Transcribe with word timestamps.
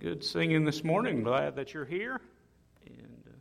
Good 0.00 0.22
singing 0.22 0.64
this 0.64 0.84
morning. 0.84 1.24
Glad 1.24 1.56
that 1.56 1.74
you're 1.74 1.84
here. 1.84 2.20
And 2.86 3.24
uh, 3.26 3.32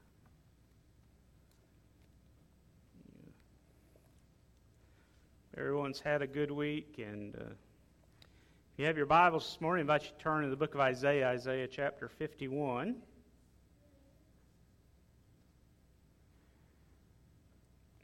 everyone's 5.55 5.99
had 5.99 6.23
a 6.23 6.27
good 6.27 6.49
week. 6.49 6.95
And 6.97 7.35
uh, 7.35 7.41
if 7.43 8.77
you 8.77 8.85
have 8.85 8.97
your 8.97 9.05
Bibles 9.05 9.45
this 9.45 9.61
morning, 9.61 9.81
I 9.81 9.93
invite 9.93 10.05
you 10.05 10.09
to 10.17 10.23
turn 10.23 10.45
to 10.45 10.49
the 10.49 10.55
book 10.55 10.73
of 10.73 10.81
Isaiah, 10.81 11.27
Isaiah 11.27 11.67
chapter 11.67 12.09
51. 12.09 12.95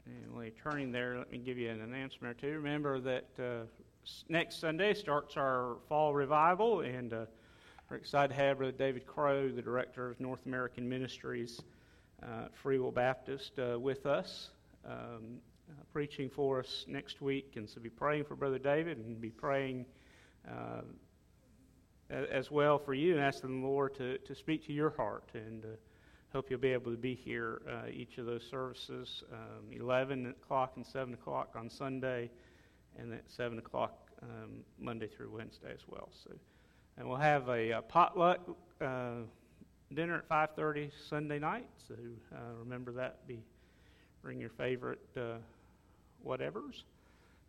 And 0.06 0.32
while 0.32 0.44
you're 0.44 0.52
turning 0.62 0.92
there, 0.92 1.18
let 1.18 1.32
me 1.32 1.38
give 1.38 1.58
you 1.58 1.70
an 1.70 1.80
announcement 1.80 2.36
or 2.36 2.40
two. 2.40 2.54
Remember 2.58 3.00
that 3.00 3.26
uh, 3.36 3.64
next 4.28 4.60
Sunday 4.60 4.94
starts 4.94 5.36
our 5.36 5.78
fall 5.88 6.14
revival, 6.14 6.82
and 6.82 7.12
uh, 7.12 7.24
we're 7.90 7.98
excited 7.98 8.28
to 8.28 8.34
have 8.34 8.58
Brother 8.58 8.72
David 8.72 9.06
Crowe, 9.06 9.50
the 9.50 9.60
director 9.60 10.08
of 10.10 10.18
North 10.18 10.46
American 10.46 10.88
Ministries, 10.88 11.60
uh, 12.22 12.46
Free 12.62 12.78
Will 12.78 12.90
Baptist, 12.90 13.58
uh, 13.58 13.78
with 13.78 14.06
us, 14.06 14.48
um, 14.86 15.38
uh, 15.68 15.82
preaching 15.92 16.30
for 16.30 16.60
us 16.60 16.86
next 16.88 17.20
week. 17.20 17.56
And 17.56 17.68
so 17.68 17.82
be 17.82 17.90
praying 17.90 18.24
for 18.24 18.36
Brother 18.36 18.58
David 18.58 18.96
and 18.96 19.20
be 19.20 19.28
praying 19.28 19.84
uh, 20.48 20.80
as 22.10 22.50
well 22.50 22.78
for 22.78 22.94
you 22.94 23.16
and 23.16 23.22
asking 23.22 23.60
the 23.60 23.66
Lord 23.66 23.94
to, 23.96 24.16
to 24.16 24.34
speak 24.34 24.64
to 24.66 24.72
your 24.72 24.90
heart. 24.90 25.28
And 25.34 25.64
uh, 25.64 25.68
hope 26.32 26.46
you'll 26.48 26.60
be 26.60 26.72
able 26.72 26.90
to 26.90 26.96
be 26.96 27.14
here 27.14 27.60
uh, 27.68 27.90
each 27.92 28.16
of 28.16 28.24
those 28.24 28.44
services 28.50 29.24
um, 29.30 29.70
11 29.70 30.28
o'clock 30.28 30.72
and 30.76 30.86
7 30.86 31.12
o'clock 31.12 31.50
on 31.54 31.68
Sunday, 31.68 32.30
and 32.98 33.12
at 33.12 33.30
7 33.30 33.58
o'clock 33.58 34.08
um, 34.22 34.64
Monday 34.80 35.06
through 35.06 35.30
Wednesday 35.36 35.70
as 35.70 35.86
well. 35.86 36.08
So. 36.24 36.30
And 36.96 37.08
we'll 37.08 37.16
have 37.16 37.48
a, 37.48 37.70
a 37.72 37.82
potluck 37.82 38.40
uh, 38.80 39.22
dinner 39.92 40.16
at 40.16 40.28
5:30 40.28 40.90
Sunday 41.08 41.38
night. 41.38 41.66
So 41.88 41.94
uh, 42.32 42.38
remember 42.58 42.92
that. 42.92 43.26
Be 43.26 43.42
bring 44.22 44.40
your 44.40 44.50
favorite 44.50 45.06
uh, 45.16 45.36
whatevers, 46.26 46.84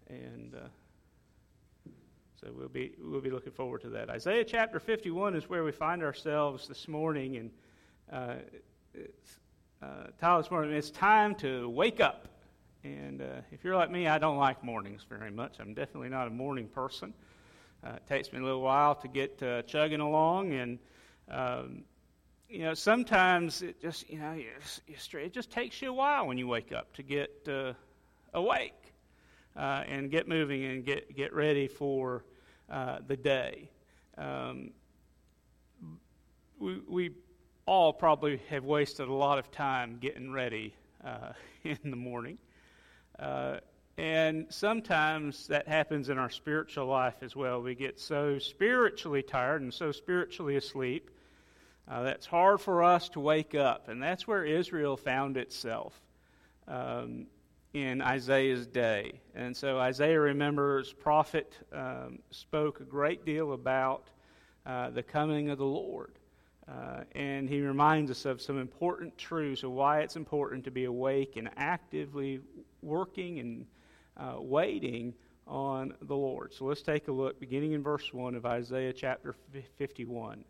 and 0.09 0.55
uh, 0.55 0.67
so 2.41 2.51
we'll 2.55 2.67
be 2.67 2.93
we'll 2.99 3.21
be 3.21 3.29
looking 3.29 3.53
forward 3.53 3.81
to 3.81 3.89
that. 3.89 4.09
Isaiah 4.09 4.43
chapter 4.43 4.79
51 4.79 5.35
is 5.35 5.49
where 5.49 5.63
we 5.63 5.71
find 5.71 6.03
ourselves 6.03 6.67
this 6.67 6.87
morning, 6.87 7.37
and 7.37 7.51
uh, 8.11 8.35
it's, 8.93 9.39
uh, 9.81 10.37
this 10.37 10.51
morning 10.51 10.75
it's 10.75 10.89
time 10.91 11.35
to 11.35 11.69
wake 11.69 12.01
up. 12.01 12.27
And 12.83 13.21
uh, 13.21 13.41
if 13.51 13.63
you're 13.63 13.75
like 13.75 13.89
me, 13.89 14.07
I 14.07 14.19
don't 14.19 14.37
like 14.37 14.63
mornings 14.63 15.05
very 15.09 15.31
much. 15.31 15.55
I'm 15.59 15.73
definitely 15.73 16.09
not 16.09 16.27
a 16.27 16.29
morning 16.29 16.67
person. 16.67 17.13
Uh, 17.85 17.93
it 17.97 18.07
takes 18.07 18.33
me 18.33 18.39
a 18.39 18.43
little 18.43 18.61
while 18.61 18.95
to 18.95 19.07
get 19.07 19.41
uh, 19.43 19.61
chugging 19.63 19.99
along, 19.99 20.53
and 20.53 20.79
um, 21.29 21.83
you 22.49 22.59
know 22.59 22.73
sometimes 22.73 23.61
it 23.61 23.79
just 23.79 24.09
you 24.09 24.17
know 24.17 24.35
it 24.35 25.33
just 25.33 25.51
takes 25.51 25.81
you 25.81 25.89
a 25.89 25.93
while 25.93 26.25
when 26.25 26.37
you 26.37 26.47
wake 26.47 26.71
up 26.71 26.91
to 26.93 27.03
get 27.03 27.29
uh, 27.47 27.73
awake 28.33 28.93
uh, 29.55 29.83
and 29.87 30.09
get 30.09 30.27
moving 30.27 30.63
and 30.65 30.83
get 30.83 31.15
get 31.15 31.33
ready 31.33 31.67
for 31.67 32.23
uh, 32.71 32.97
the 33.05 33.17
day. 33.17 33.69
Um, 34.17 34.71
we 36.57 36.79
we 36.87 37.11
all 37.67 37.93
probably 37.93 38.41
have 38.49 38.63
wasted 38.63 39.07
a 39.07 39.13
lot 39.13 39.37
of 39.37 39.51
time 39.51 39.97
getting 39.99 40.31
ready 40.31 40.73
uh, 41.03 41.33
in 41.63 41.77
the 41.83 41.95
morning. 41.97 42.39
And 43.97 44.47
sometimes 44.49 45.47
that 45.47 45.67
happens 45.67 46.09
in 46.09 46.17
our 46.17 46.29
spiritual 46.29 46.87
life 46.87 47.15
as 47.21 47.35
well. 47.35 47.61
We 47.61 47.75
get 47.75 47.99
so 47.99 48.39
spiritually 48.39 49.23
tired 49.23 49.61
and 49.61 49.73
so 49.73 49.91
spiritually 49.93 50.57
asleep 50.57 51.09
uh, 51.87 52.03
that's 52.03 52.25
hard 52.25 52.59
for 52.59 52.83
us 52.83 53.07
to 53.09 53.19
wake 53.19 53.55
up. 53.55 53.87
And 53.87 54.01
that's 54.03 54.27
where 54.27 54.43
Israel 54.43 54.97
found 54.97 55.37
itself 55.37 55.99
um, 56.67 57.27
in 57.73 58.01
Isaiah's 58.01 58.65
day. 58.67 59.21
And 59.33 59.55
so 59.55 59.77
Isaiah 59.79 60.19
remembers, 60.19 60.91
prophet 60.91 61.57
um, 61.71 62.19
spoke 62.31 62.81
a 62.81 62.85
great 62.85 63.23
deal 63.23 63.53
about 63.53 64.09
uh, 64.65 64.89
the 64.89 65.03
coming 65.03 65.49
of 65.49 65.57
the 65.57 65.65
Lord. 65.65 66.11
Uh, 66.67 67.03
and 67.13 67.47
he 67.47 67.61
reminds 67.61 68.09
us 68.09 68.25
of 68.25 68.41
some 68.41 68.59
important 68.59 69.15
truths 69.17 69.61
of 69.63 69.71
why 69.71 70.01
it's 70.01 70.15
important 70.15 70.63
to 70.65 70.71
be 70.71 70.85
awake 70.85 71.37
and 71.37 71.49
actively 71.55 72.41
working 72.81 73.39
and 73.39 73.65
uh, 74.17 74.35
waiting 74.39 75.13
on 75.47 75.93
the 76.01 76.15
Lord. 76.15 76.53
So 76.53 76.65
let's 76.65 76.81
take 76.81 77.07
a 77.07 77.11
look, 77.11 77.39
beginning 77.39 77.73
in 77.73 77.83
verse 77.83 78.13
1 78.13 78.35
of 78.35 78.45
Isaiah 78.45 78.93
chapter 78.93 79.35
51. 79.77 80.43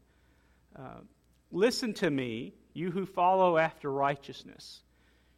Uh, 0.78 0.82
Listen 1.56 1.94
to 1.94 2.10
me, 2.10 2.54
you 2.74 2.92
who 2.92 3.06
follow 3.06 3.58
after 3.58 3.92
righteousness, 3.92 4.82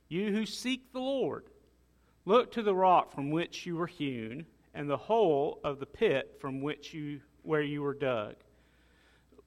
you 0.09 0.31
who 0.31 0.47
seek 0.47 0.91
the 0.91 0.99
Lord. 0.99 1.45
Look 2.25 2.53
to 2.53 2.63
the 2.63 2.73
rock 2.73 3.13
from 3.13 3.29
which 3.29 3.67
you 3.67 3.75
were 3.75 3.87
hewn, 3.87 4.45
and 4.73 4.89
the 4.89 4.97
hole 4.97 5.59
of 5.63 5.79
the 5.79 5.85
pit 5.85 6.37
from 6.39 6.61
which 6.61 6.93
you 6.93 7.21
where 7.43 7.61
you 7.61 7.83
were 7.83 7.93
dug. 7.93 8.35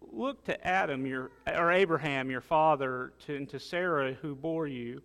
Look 0.00 0.44
to 0.44 0.66
Adam, 0.66 1.06
your 1.06 1.32
or 1.46 1.72
Abraham, 1.72 2.30
your 2.30 2.40
father, 2.40 3.12
to, 3.26 3.34
and 3.34 3.48
to 3.48 3.58
Sarah 3.58 4.14
who 4.14 4.34
bore 4.34 4.66
you. 4.66 5.02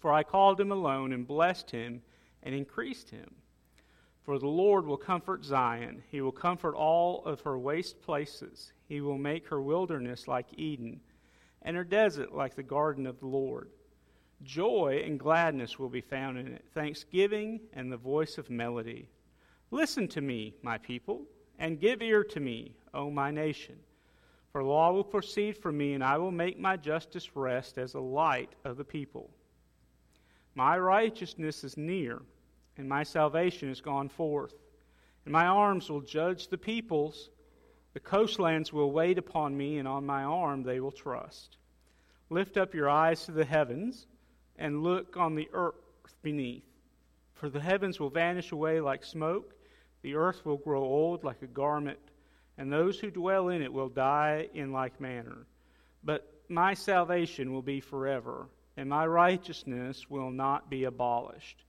For 0.00 0.12
I 0.12 0.22
called 0.22 0.60
him 0.60 0.72
alone 0.72 1.12
and 1.12 1.26
blessed 1.26 1.70
him 1.70 2.00
and 2.42 2.54
increased 2.54 3.10
him. 3.10 3.34
For 4.22 4.38
the 4.38 4.46
Lord 4.46 4.86
will 4.86 4.96
comfort 4.96 5.44
Zion. 5.44 6.02
He 6.08 6.20
will 6.20 6.32
comfort 6.32 6.74
all 6.74 7.24
of 7.24 7.40
her 7.40 7.58
waste 7.58 8.00
places. 8.02 8.72
He 8.88 9.00
will 9.00 9.18
make 9.18 9.48
her 9.48 9.60
wilderness 9.60 10.28
like 10.28 10.46
Eden, 10.56 11.00
and 11.62 11.76
her 11.76 11.84
desert 11.84 12.32
like 12.32 12.54
the 12.54 12.62
garden 12.62 13.06
of 13.06 13.18
the 13.18 13.26
Lord. 13.26 13.70
Joy 14.44 15.02
and 15.04 15.18
gladness 15.18 15.78
will 15.78 15.88
be 15.88 16.00
found 16.00 16.38
in 16.38 16.48
it, 16.48 16.64
thanksgiving 16.72 17.60
and 17.72 17.90
the 17.90 17.96
voice 17.96 18.38
of 18.38 18.50
melody. 18.50 19.08
Listen 19.70 20.06
to 20.08 20.20
me, 20.20 20.54
my 20.62 20.78
people, 20.78 21.22
and 21.58 21.80
give 21.80 22.02
ear 22.02 22.24
to 22.24 22.40
me, 22.40 22.74
O 22.92 23.10
my 23.10 23.30
nation. 23.30 23.76
For 24.50 24.62
law 24.62 24.92
will 24.92 25.04
proceed 25.04 25.56
from 25.56 25.78
me, 25.78 25.94
and 25.94 26.04
I 26.04 26.18
will 26.18 26.30
make 26.30 26.58
my 26.58 26.76
justice 26.76 27.34
rest 27.34 27.78
as 27.78 27.94
a 27.94 28.00
light 28.00 28.50
of 28.64 28.76
the 28.76 28.84
people. 28.84 29.30
My 30.54 30.78
righteousness 30.78 31.64
is 31.64 31.76
near 31.76 32.20
and 32.76 32.88
my 32.88 33.02
salvation 33.02 33.68
is 33.70 33.80
gone 33.80 34.08
forth. 34.08 34.54
And 35.24 35.32
my 35.32 35.46
arms 35.46 35.90
will 35.90 36.00
judge 36.00 36.48
the 36.48 36.58
peoples. 36.58 37.30
The 37.94 38.00
coastlands 38.00 38.72
will 38.72 38.90
wait 38.90 39.18
upon 39.18 39.56
me, 39.56 39.78
and 39.78 39.86
on 39.86 40.06
my 40.06 40.24
arm 40.24 40.62
they 40.62 40.80
will 40.80 40.92
trust. 40.92 41.58
Lift 42.30 42.56
up 42.56 42.74
your 42.74 42.88
eyes 42.88 43.24
to 43.26 43.32
the 43.32 43.44
heavens, 43.44 44.06
and 44.56 44.82
look 44.82 45.16
on 45.16 45.34
the 45.34 45.48
earth 45.52 45.74
beneath. 46.22 46.64
For 47.34 47.50
the 47.50 47.60
heavens 47.60 48.00
will 48.00 48.10
vanish 48.10 48.52
away 48.52 48.80
like 48.80 49.04
smoke, 49.04 49.54
the 50.02 50.14
earth 50.14 50.44
will 50.44 50.56
grow 50.56 50.82
old 50.82 51.22
like 51.22 51.42
a 51.42 51.46
garment, 51.46 51.98
and 52.58 52.72
those 52.72 52.98
who 52.98 53.10
dwell 53.10 53.48
in 53.48 53.62
it 53.62 53.72
will 53.72 53.88
die 53.88 54.48
in 54.54 54.72
like 54.72 55.00
manner. 55.00 55.46
But 56.02 56.28
my 56.48 56.74
salvation 56.74 57.52
will 57.52 57.62
be 57.62 57.80
forever, 57.80 58.48
and 58.76 58.88
my 58.88 59.06
righteousness 59.06 60.08
will 60.08 60.30
not 60.30 60.70
be 60.70 60.84
abolished. 60.84 61.64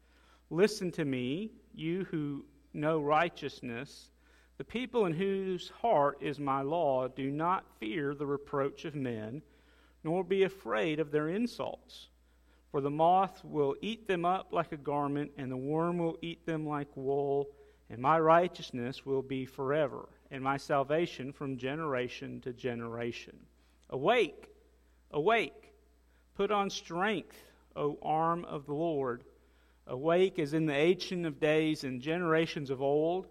Listen 0.50 0.92
to 0.92 1.06
me, 1.06 1.52
you 1.74 2.06
who 2.06 2.46
know 2.74 3.02
righteousness. 3.02 4.10
The 4.58 4.64
people 4.64 5.06
in 5.06 5.14
whose 5.14 5.70
heart 5.70 6.18
is 6.22 6.40
my 6.40 6.62
law 6.62 7.08
do 7.08 7.32
not 7.32 7.66
fear 7.80 8.14
the 8.14 8.26
reproach 8.26 8.86
of 8.86 8.96
men, 8.96 9.42
nor 10.04 10.24
be 10.24 10.44
afraid 10.44 11.00
of 11.00 11.12
their 11.12 11.30
insults. 11.30 12.10
For 12.72 12.82
the 12.82 12.90
moth 12.90 13.44
will 13.44 13.76
eat 13.82 14.08
them 14.08 14.26
up 14.26 14.52
like 14.52 14.72
a 14.72 14.78
garment, 14.78 15.32
and 15.38 15.52
the 15.52 15.58
worm 15.58 15.98
will 15.98 16.18
eat 16.22 16.46
them 16.46 16.68
like 16.68 16.96
wool, 16.96 17.50
and 17.90 18.02
my 18.02 18.20
righteousness 18.20 19.06
will 19.06 19.22
be 19.22 19.46
forever, 19.46 20.10
and 20.32 20.44
my 20.44 20.58
salvation 20.58 21.32
from 21.32 21.58
generation 21.58 22.42
to 22.42 22.54
generation. 22.54 23.38
Awake, 23.90 24.48
awake, 25.12 25.73
put 26.36 26.52
on 26.52 26.70
strength, 26.70 27.36
O 27.76 27.98
arm 28.02 28.46
of 28.46 28.66
the 28.66 28.74
Lord. 28.74 29.24
Awake 29.88 30.40
as 30.40 30.54
in 30.54 30.66
the 30.66 30.76
ancient 30.76 31.26
of 31.26 31.40
days 31.40 31.84
and 31.84 32.02
generations 32.02 32.70
of 32.70 32.82
old. 32.82 33.28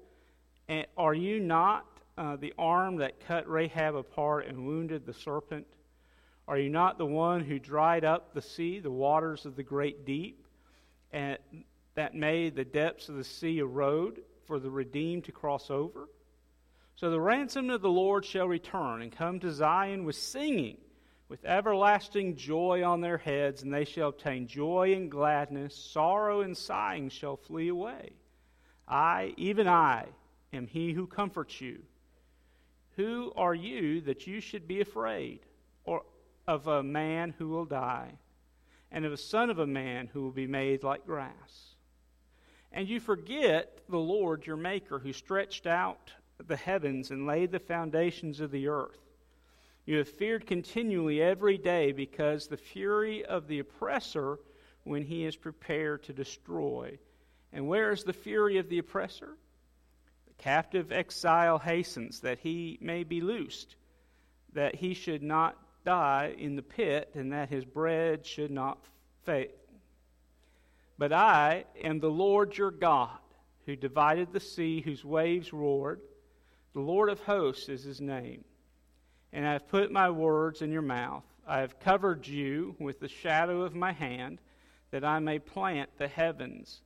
And 0.69 0.87
are 0.97 1.15
you 1.15 1.41
not 1.41 1.87
uh, 2.17 2.37
the 2.37 2.53
arm 2.59 2.97
that 2.97 3.27
cut 3.27 3.49
Rahab 3.49 3.97
apart 3.97 4.47
and 4.47 4.67
wounded 4.67 5.07
the 5.07 5.15
serpent? 5.15 5.67
Are 6.47 6.59
you 6.59 6.69
not 6.69 6.99
the 6.99 7.07
one 7.07 7.41
who 7.41 7.59
dried 7.59 8.05
up 8.05 8.35
the 8.35 8.43
sea, 8.43 8.81
the 8.81 8.91
waters 8.91 9.47
of 9.47 9.57
the 9.57 9.63
great 9.63 10.05
deep, 10.05 10.47
and 11.13 11.39
that 11.95 12.15
made 12.15 12.55
the 12.55 12.65
depths 12.65 13.09
of 13.09 13.17
the 13.17 13.25
sea 13.25 13.61
a 13.61 13.67
road 13.67 14.21
for 14.47 14.59
the 14.59 14.71
redeemed 14.71 15.25
to 15.25 15.33
cross 15.33 15.71
over? 15.71 16.09
So 16.97 17.11
the 17.11 17.21
ransom 17.21 17.71
of 17.71 17.81
the 17.81 17.91
Lord 17.91 18.25
shall 18.25 18.47
return 18.47 19.03
and 19.03 19.11
come 19.11 19.41
to 19.41 19.51
Zion 19.51 20.05
with 20.05 20.17
singing 20.17 20.77
with 21.33 21.47
everlasting 21.47 22.37
joy 22.37 22.85
on 22.85 23.01
their 23.01 23.17
heads, 23.17 23.63
and 23.63 23.73
they 23.73 23.87
shall 23.87 24.11
obtain 24.11 24.47
joy 24.47 24.93
and 24.93 25.11
gladness. 25.11 25.75
Sorrow 25.75 26.43
and 26.43 26.55
sighing 26.55 27.09
shall 27.09 27.39
flee 27.39 27.69
away. 27.69 28.11
I, 28.87 29.33
even 29.39 29.67
I, 29.67 30.09
am 30.53 30.67
he 30.67 30.93
who 30.93 31.07
comforts 31.07 31.59
you. 31.59 31.85
Who 32.97 33.33
are 33.35 33.55
you 33.55 34.03
that 34.03 34.27
you 34.27 34.41
should 34.41 34.69
be 34.69 34.83
afraid 34.83 35.41
or 35.85 36.03
of 36.47 36.67
a 36.67 36.83
man 36.83 37.33
who 37.39 37.49
will 37.49 37.65
die, 37.65 38.13
and 38.91 39.07
of 39.07 39.13
a 39.15 39.17
son 39.17 39.49
of 39.49 39.59
a 39.59 39.67
man 39.67 40.11
who 40.13 40.21
will 40.21 40.33
be 40.33 40.47
made 40.47 40.83
like 40.83 41.07
grass? 41.07 41.77
And 42.73 42.87
you 42.87 43.01
forget 43.01 43.79
the 43.89 43.97
Lord 43.97 44.47
your 44.47 44.59
Maker, 44.59 44.99
who 44.99 45.15
stretched 45.15 45.67
out 45.67 46.13
the 46.47 46.57
heavens 46.57 47.11
and 47.11 47.27
laid 47.27 47.53
the 47.53 47.59
foundations 47.59 48.39
of 48.41 48.51
the 48.51 48.69
earth. 48.69 49.12
You 49.85 49.99
have 49.99 50.09
feared 50.09 50.47
continually 50.47 51.21
every 51.21 51.59
day 51.59 51.93
because 51.93 52.47
the 52.47 52.57
fury 52.57 53.25
of 53.25 53.49
the 53.49 53.59
oppressor 53.59 54.39
when 54.85 55.03
he 55.03 55.25
is 55.25 55.37
prepared 55.37 56.05
to 56.05 56.13
destroy. 56.13 56.99
And 57.53 57.67
where 57.67 57.91
is 57.91 58.05
the 58.05 58.13
fury 58.13 58.59
of 58.59 58.69
the 58.69 58.79
oppressor? 58.79 59.37
The 60.29 60.35
captive 60.43 60.93
exile 60.93 61.59
hastens 61.59 62.21
that 62.21 62.39
he 62.39 62.79
may 62.81 63.03
be 63.03 63.21
loosed, 63.21 63.77
that 64.53 64.77
he 64.77 64.95
should 64.95 65.23
not 65.23 65.57
die 65.85 66.35
in 66.39 66.55
the 66.55 66.63
pit, 66.63 67.11
and 67.15 67.33
that 67.33 67.49
his 67.49 67.65
bread 67.65 68.25
should 68.25 68.53
not 68.53 68.79
fail. 69.25 69.49
But 70.97 71.13
I 71.13 71.65
am 71.83 71.99
the 71.99 72.11
Lord 72.11 72.57
your 72.57 72.71
God, 72.71 73.19
who 73.67 73.75
divided 73.75 74.33
the 74.33 74.41
sea, 74.41 74.81
whose 74.81 75.05
waves 75.05 75.53
roared. 75.53 76.01
The 76.73 76.81
Lord 76.81 77.09
of 77.09 77.21
hosts 77.21 77.69
is 77.69 77.83
his 77.83 78.01
name. 78.01 78.45
And 79.33 79.47
I 79.47 79.53
have 79.53 79.69
put 79.69 79.91
my 79.91 80.11
words 80.11 80.63
in 80.63 80.73
your 80.73 80.83
mouth. 80.83 81.25
I 81.47 81.61
have 81.61 81.81
covered 81.81 82.27
you 82.27 82.77
with 82.79 83.01
the 83.01 83.09
shadow 83.09 83.63
of 83.63 83.75
my 83.75 83.93
hand, 83.93 84.41
that 84.91 85.05
I 85.05 85.19
may 85.19 85.39
plant 85.39 85.91
the 85.99 86.09
heavens 86.09 86.83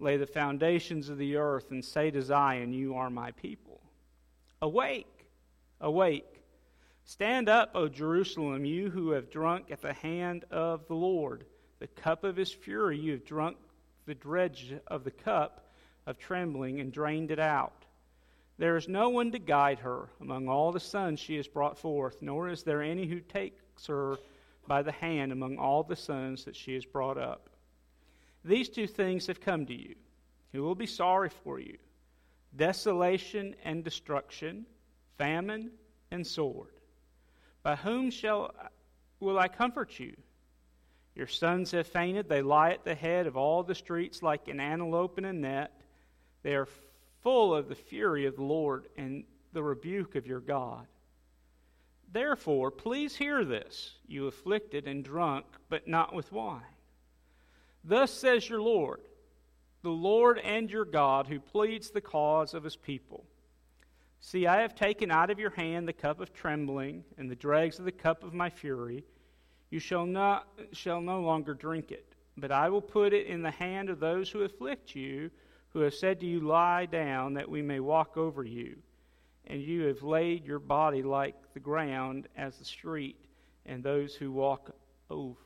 lay 0.00 0.16
the 0.16 0.26
foundations 0.26 1.08
of 1.08 1.18
the 1.18 1.36
earth, 1.36 1.70
and 1.70 1.84
say 1.84 2.10
to 2.10 2.22
Zion, 2.22 2.72
You 2.72 2.94
are 2.94 3.10
my 3.10 3.32
people. 3.32 3.80
Awake, 4.62 5.26
awake. 5.80 6.44
Stand 7.04 7.48
up, 7.48 7.70
O 7.74 7.88
Jerusalem, 7.88 8.64
you 8.64 8.90
who 8.90 9.10
have 9.10 9.30
drunk 9.30 9.70
at 9.70 9.80
the 9.80 9.92
hand 9.92 10.44
of 10.50 10.86
the 10.86 10.94
Lord. 10.94 11.44
The 11.80 11.86
cup 11.86 12.24
of 12.24 12.36
his 12.36 12.52
fury, 12.52 12.98
you 12.98 13.12
have 13.12 13.24
drunk 13.24 13.56
the 14.06 14.14
dredge 14.14 14.74
of 14.86 15.04
the 15.04 15.10
cup 15.10 15.70
of 16.06 16.18
trembling 16.18 16.80
and 16.80 16.92
drained 16.92 17.30
it 17.30 17.38
out. 17.38 17.84
There 18.58 18.76
is 18.76 18.88
no 18.88 19.08
one 19.08 19.30
to 19.32 19.38
guide 19.38 19.78
her 19.80 20.08
among 20.20 20.48
all 20.48 20.72
the 20.72 20.80
sons 20.80 21.20
she 21.20 21.36
has 21.36 21.46
brought 21.46 21.78
forth, 21.78 22.20
nor 22.20 22.48
is 22.48 22.64
there 22.64 22.82
any 22.82 23.06
who 23.06 23.20
takes 23.20 23.86
her 23.86 24.18
by 24.66 24.82
the 24.82 24.92
hand 24.92 25.30
among 25.30 25.58
all 25.58 25.84
the 25.84 25.96
sons 25.96 26.44
that 26.44 26.56
she 26.56 26.74
has 26.74 26.84
brought 26.84 27.18
up. 27.18 27.48
These 28.44 28.68
two 28.68 28.88
things 28.88 29.28
have 29.28 29.40
come 29.40 29.64
to 29.66 29.74
you. 29.74 29.94
Who 30.52 30.62
will 30.62 30.74
be 30.74 30.86
sorry 30.86 31.30
for 31.30 31.60
you? 31.60 31.78
Desolation 32.56 33.54
and 33.62 33.84
destruction, 33.84 34.66
famine 35.16 35.70
and 36.10 36.26
sword. 36.26 36.80
By 37.62 37.76
whom 37.76 38.10
shall 38.10 38.54
will 39.20 39.38
I 39.38 39.48
comfort 39.48 39.98
you? 40.00 40.16
Your 41.14 41.26
sons 41.26 41.70
have 41.72 41.86
fainted. 41.86 42.28
They 42.28 42.42
lie 42.42 42.70
at 42.70 42.84
the 42.84 42.94
head 42.94 43.26
of 43.26 43.36
all 43.36 43.62
the 43.62 43.74
streets 43.74 44.22
like 44.22 44.48
an 44.48 44.60
antelope 44.60 45.18
in 45.18 45.24
a 45.24 45.32
net. 45.32 45.80
They 46.42 46.54
are 46.54 46.68
full 47.22 47.54
of 47.54 47.68
the 47.68 47.74
fury 47.74 48.26
of 48.26 48.36
the 48.36 48.42
Lord 48.42 48.88
and 48.96 49.24
the 49.52 49.62
rebuke 49.62 50.14
of 50.14 50.26
your 50.26 50.40
God. 50.40 50.86
Therefore, 52.12 52.70
please 52.70 53.16
hear 53.16 53.44
this, 53.44 53.96
you 54.06 54.26
afflicted 54.26 54.86
and 54.86 55.04
drunk, 55.04 55.44
but 55.68 55.86
not 55.86 56.14
with 56.14 56.32
wine. 56.32 56.62
Thus 57.84 58.12
says 58.12 58.48
your 58.48 58.62
Lord, 58.62 59.00
the 59.82 59.90
Lord 59.90 60.38
and 60.38 60.70
your 60.70 60.84
God, 60.84 61.26
who 61.26 61.38
pleads 61.38 61.90
the 61.90 62.00
cause 62.00 62.54
of 62.54 62.64
his 62.64 62.76
people. 62.76 63.24
See, 64.20 64.46
I 64.46 64.62
have 64.62 64.74
taken 64.74 65.10
out 65.10 65.30
of 65.30 65.38
your 65.38 65.50
hand 65.50 65.86
the 65.86 65.92
cup 65.92 66.20
of 66.20 66.32
trembling 66.32 67.04
and 67.16 67.30
the 67.30 67.36
dregs 67.36 67.78
of 67.78 67.84
the 67.84 67.92
cup 67.92 68.24
of 68.24 68.34
my 68.34 68.50
fury. 68.50 69.04
You 69.70 69.78
shall, 69.78 70.06
not, 70.06 70.48
shall 70.72 71.00
no 71.00 71.20
longer 71.20 71.54
drink 71.54 71.92
it, 71.92 72.14
but 72.36 72.50
I 72.50 72.68
will 72.68 72.80
put 72.80 73.12
it 73.12 73.26
in 73.26 73.42
the 73.42 73.50
hand 73.50 73.90
of 73.90 74.00
those 74.00 74.30
who 74.30 74.42
afflict 74.42 74.96
you, 74.96 75.30
who 75.78 75.84
have 75.84 75.94
said 75.94 76.18
to 76.18 76.26
you, 76.26 76.40
Lie 76.40 76.86
down, 76.86 77.34
that 77.34 77.48
we 77.48 77.62
may 77.62 77.78
walk 77.78 78.16
over 78.16 78.42
you. 78.42 78.76
And 79.46 79.62
you 79.62 79.84
have 79.84 80.02
laid 80.02 80.44
your 80.44 80.58
body 80.58 81.04
like 81.04 81.36
the 81.54 81.60
ground 81.60 82.26
as 82.36 82.56
the 82.56 82.64
street, 82.64 83.16
and 83.64 83.82
those 83.82 84.14
who 84.14 84.32
walk 84.32 84.72
over 85.08 85.36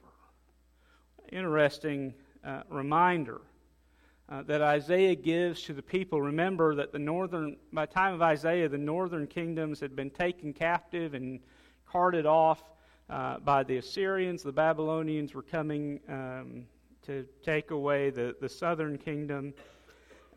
interesting 1.31 2.15
uh, 2.45 2.63
reminder 2.69 3.43
uh, 4.29 4.43
that 4.43 4.63
Isaiah 4.63 5.15
gives 5.15 5.63
to 5.65 5.75
the 5.75 5.83
people. 5.83 6.21
Remember 6.21 6.75
that 6.75 6.93
the 6.93 6.99
northern, 6.99 7.57
by 7.73 7.87
the 7.87 7.93
time 7.93 8.15
of 8.15 8.23
Isaiah, 8.23 8.69
the 8.69 8.79
northern 8.79 9.27
kingdoms 9.27 9.81
had 9.81 9.95
been 9.95 10.11
taken 10.11 10.53
captive 10.53 11.13
and 11.15 11.41
carted 11.87 12.27
off 12.27 12.63
uh, 13.11 13.39
by 13.39 13.63
the 13.63 13.77
Assyrians. 13.77 14.43
The 14.43 14.53
Babylonians 14.53 15.35
were 15.35 15.43
coming 15.43 16.01
um, 16.09 16.65
to 17.07 17.27
take 17.43 17.71
away 17.71 18.11
the, 18.11 18.35
the 18.41 18.49
southern 18.49 18.97
kingdom. 18.97 19.53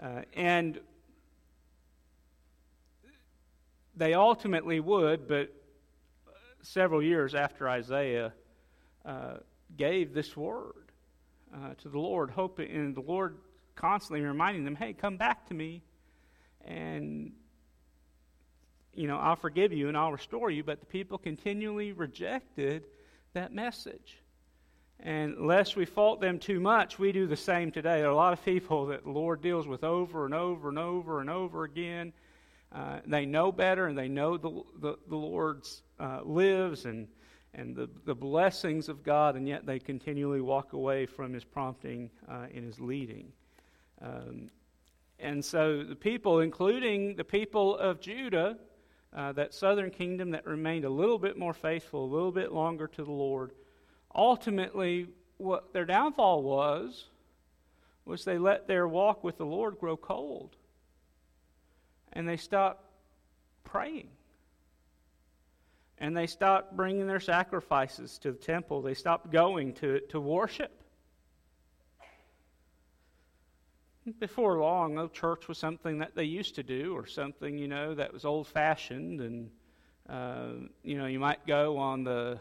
Uh, 0.02 0.22
and 0.34 0.80
they 3.96 4.14
ultimately 4.14 4.80
would, 4.80 5.28
but 5.28 5.54
several 6.62 7.02
years 7.02 7.34
after 7.36 7.70
Isaiah 7.70 8.34
uh, 9.06 9.36
gave 9.78 10.14
this 10.14 10.36
word 10.36 10.92
uh, 11.54 11.76
to 11.82 11.90
the 11.90 12.00
Lord, 12.00 12.32
hoping, 12.32 12.70
and 12.70 12.96
the 12.96 13.02
Lord 13.02 13.38
constantly 13.76 14.22
reminding 14.22 14.66
them, 14.66 14.76
hey, 14.76 14.94
come 14.94 15.18
back 15.18 15.48
to 15.48 15.54
me, 15.54 15.82
and, 16.66 17.32
you 18.94 19.08
know, 19.08 19.18
I'll 19.18 19.36
forgive 19.36 19.72
you 19.72 19.88
and 19.88 19.96
I'll 19.96 20.12
restore 20.12 20.50
you. 20.50 20.64
But 20.64 20.80
the 20.80 20.86
people 20.88 21.18
continually 21.18 21.92
rejected 21.92 22.86
that 23.34 23.54
message. 23.54 24.18
And 25.00 25.46
lest 25.46 25.76
we 25.76 25.86
fault 25.86 26.22
them 26.22 26.40
too 26.40 26.60
much, 26.60 26.98
we 26.98 27.12
do 27.12 27.28
the 27.28 27.36
same 27.36 27.72
today. 27.72 28.00
There 28.00 28.08
are 28.08 28.12
a 28.12 28.16
lot 28.16 28.34
of 28.34 28.44
people 28.44 28.88
that 28.88 29.04
the 29.04 29.12
Lord 29.12 29.42
deals 29.42 29.68
with 29.68 29.84
over 29.84 30.26
and 30.26 30.34
over 30.34 30.70
and 30.70 30.80
over 30.80 31.22
and 31.22 31.30
over 31.30 31.64
again. 31.64 32.14
Uh, 32.72 33.00
they 33.06 33.26
know 33.26 33.52
better 33.52 33.88
and 33.88 33.98
they 33.98 34.08
know 34.08 34.38
the, 34.38 34.64
the, 34.80 34.98
the 35.08 35.16
Lord 35.16 35.68
uh, 36.00 36.22
lives 36.24 36.86
and 36.86 37.08
and 37.56 37.76
the, 37.76 37.90
the 38.06 38.14
blessings 38.14 38.90
of 38.90 39.04
God, 39.04 39.36
and 39.36 39.48
yet 39.48 39.66
they 39.66 39.80
continually 39.80 40.42
walk 40.42 40.74
away 40.74 41.06
from 41.06 41.34
his 41.34 41.44
prompting 41.44 42.10
uh, 42.30 42.48
and 42.54 42.66
his 42.66 42.80
leading. 42.80 43.32
Um, 44.02 44.50
and 45.20 45.44
so 45.44 45.84
the 45.84 45.96
people, 45.96 46.42
including 46.42 47.16
the 47.16 47.24
people 47.24 47.78
of 47.78 48.02
Judah, 48.02 48.58
uh, 49.16 49.32
that 49.32 49.54
southern 49.54 49.90
kingdom 49.90 50.32
that 50.32 50.46
remained 50.46 50.84
a 50.84 50.90
little 50.90 51.18
bit 51.18 51.38
more 51.38 51.54
faithful, 51.54 52.04
a 52.04 52.12
little 52.14 52.34
bit 52.34 52.52
longer 52.52 52.88
to 52.88 53.04
the 53.04 53.12
Lord, 53.12 53.54
ultimately, 54.16 55.08
what 55.38 55.74
their 55.74 55.86
downfall 55.86 56.44
was, 56.44 57.06
was 58.06 58.24
they 58.24 58.38
let 58.38 58.68
their 58.68 58.88
walk 58.88 59.24
with 59.24 59.38
the 59.38 59.46
Lord 59.46 59.78
grow 59.80 59.98
cold. 59.98 60.56
And 62.14 62.28
they 62.28 62.38
stopped 62.38 62.86
praying. 63.64 64.08
And 65.98 66.16
they 66.16 66.28
stopped 66.28 66.76
bringing 66.76 67.08
their 67.08 67.20
sacrifices 67.20 68.18
to 68.20 68.32
the 68.32 68.38
temple. 68.38 68.82
They 68.82 68.94
stopped 68.94 69.32
going 69.32 69.74
to, 69.76 70.00
to 70.10 70.20
worship. 70.20 70.72
Before 74.20 74.60
long, 74.60 74.96
the 74.96 75.10
church 75.10 75.48
was 75.48 75.58
something 75.58 75.98
that 75.98 76.14
they 76.14 76.26
used 76.26 76.54
to 76.56 76.64
do, 76.64 76.96
or 76.96 77.08
something, 77.08 77.58
you 77.58 77.68
know, 77.68 77.96
that 77.96 78.14
was 78.14 78.24
old 78.24 78.48
fashioned. 78.48 79.20
And, 79.20 79.50
uh, 80.08 80.68
you 80.84 80.98
know, 80.98 81.08
you 81.08 81.20
might 81.20 81.48
go 81.48 81.78
on 81.78 82.04
the, 82.04 82.40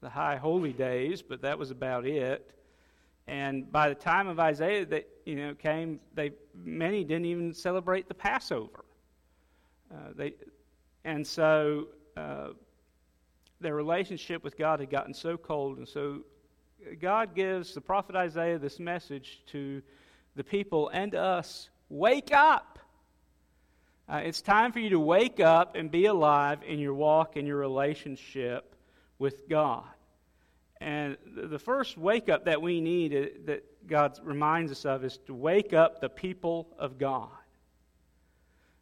the 0.00 0.08
high 0.08 0.36
holy 0.36 0.72
days, 0.72 1.22
but 1.22 1.42
that 1.42 1.58
was 1.58 1.70
about 1.70 2.06
it. 2.06 2.52
And 3.26 3.70
by 3.70 3.88
the 3.88 3.94
time 3.94 4.28
of 4.28 4.40
Isaiah 4.40 4.84
that 4.86 5.08
you 5.24 5.36
know 5.36 5.54
came, 5.54 6.00
they 6.14 6.32
many 6.54 7.04
didn't 7.04 7.26
even 7.26 7.54
celebrate 7.54 8.08
the 8.08 8.14
Passover. 8.14 8.84
Uh, 9.92 10.12
they, 10.16 10.34
and 11.04 11.26
so 11.26 11.88
uh, 12.16 12.48
their 13.60 13.74
relationship 13.74 14.42
with 14.42 14.56
God 14.56 14.80
had 14.80 14.90
gotten 14.90 15.14
so 15.14 15.36
cold. 15.36 15.78
And 15.78 15.88
so 15.88 16.20
God 17.00 17.34
gives 17.34 17.74
the 17.74 17.80
prophet 17.80 18.16
Isaiah 18.16 18.58
this 18.58 18.78
message 18.78 19.42
to 19.48 19.82
the 20.34 20.44
people 20.44 20.88
and 20.88 21.14
us 21.14 21.68
wake 21.88 22.32
up. 22.32 22.78
Uh, 24.08 24.22
it's 24.24 24.42
time 24.42 24.72
for 24.72 24.80
you 24.80 24.90
to 24.90 24.98
wake 24.98 25.40
up 25.40 25.76
and 25.76 25.90
be 25.90 26.06
alive 26.06 26.60
in 26.66 26.78
your 26.78 26.94
walk 26.94 27.36
and 27.36 27.46
your 27.46 27.58
relationship 27.58 28.69
with 29.20 29.48
God. 29.48 29.84
And 30.80 31.16
the 31.36 31.58
first 31.58 31.98
wake 31.98 32.28
up 32.28 32.46
that 32.46 32.60
we 32.60 32.80
need, 32.80 33.14
uh, 33.14 33.28
that 33.44 33.86
God 33.86 34.18
reminds 34.24 34.72
us 34.72 34.84
of, 34.84 35.04
is 35.04 35.18
to 35.26 35.34
wake 35.34 35.74
up 35.74 36.00
the 36.00 36.08
people 36.08 36.66
of 36.78 36.98
God. 36.98 37.28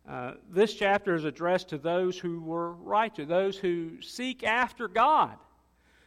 Uh, 0.09 0.35
this 0.49 0.73
chapter 0.73 1.17
is 1.17 1.25
addressed 1.25 1.69
to 1.71 1.77
those 1.77 2.17
who 2.17 2.41
were 2.41 2.73
righteous, 2.73 3.29
those 3.29 3.59
who 3.59 4.01
seek 4.01 4.45
after 4.45 4.89
God, 4.89 5.37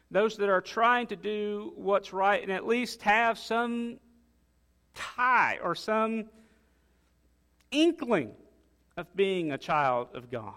those 0.09 0.38
that 0.38 0.50
are 0.50 0.61
trying 0.61 1.07
to 1.07 1.15
do 1.15 1.73
what's 1.75 2.13
right 2.13 2.41
and 2.41 2.51
at 2.51 2.65
least 2.65 3.01
have 3.03 3.38
some 3.38 4.00
tie 4.95 5.59
or 5.61 5.75
some 5.75 6.25
inkling 7.69 8.31
of 8.95 9.13
being 9.15 9.51
a 9.51 9.57
child 9.57 10.07
of 10.13 10.31
God. 10.31 10.53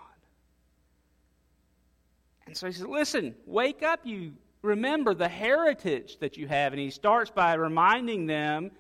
And 2.47 2.57
so 2.57 2.67
he 2.67 2.73
says, 2.73 2.87
Listen, 2.87 3.35
wake 3.47 3.83
up, 3.83 4.01
you 4.05 4.33
remember 4.63 5.15
the 5.15 5.29
heritage 5.29 6.19
that 6.19 6.37
you 6.37 6.49
have. 6.49 6.73
And 6.73 6.81
he 6.81 6.91
starts 6.91 7.31
by 7.31 7.55
reminding 7.55 8.27
them 8.27 8.71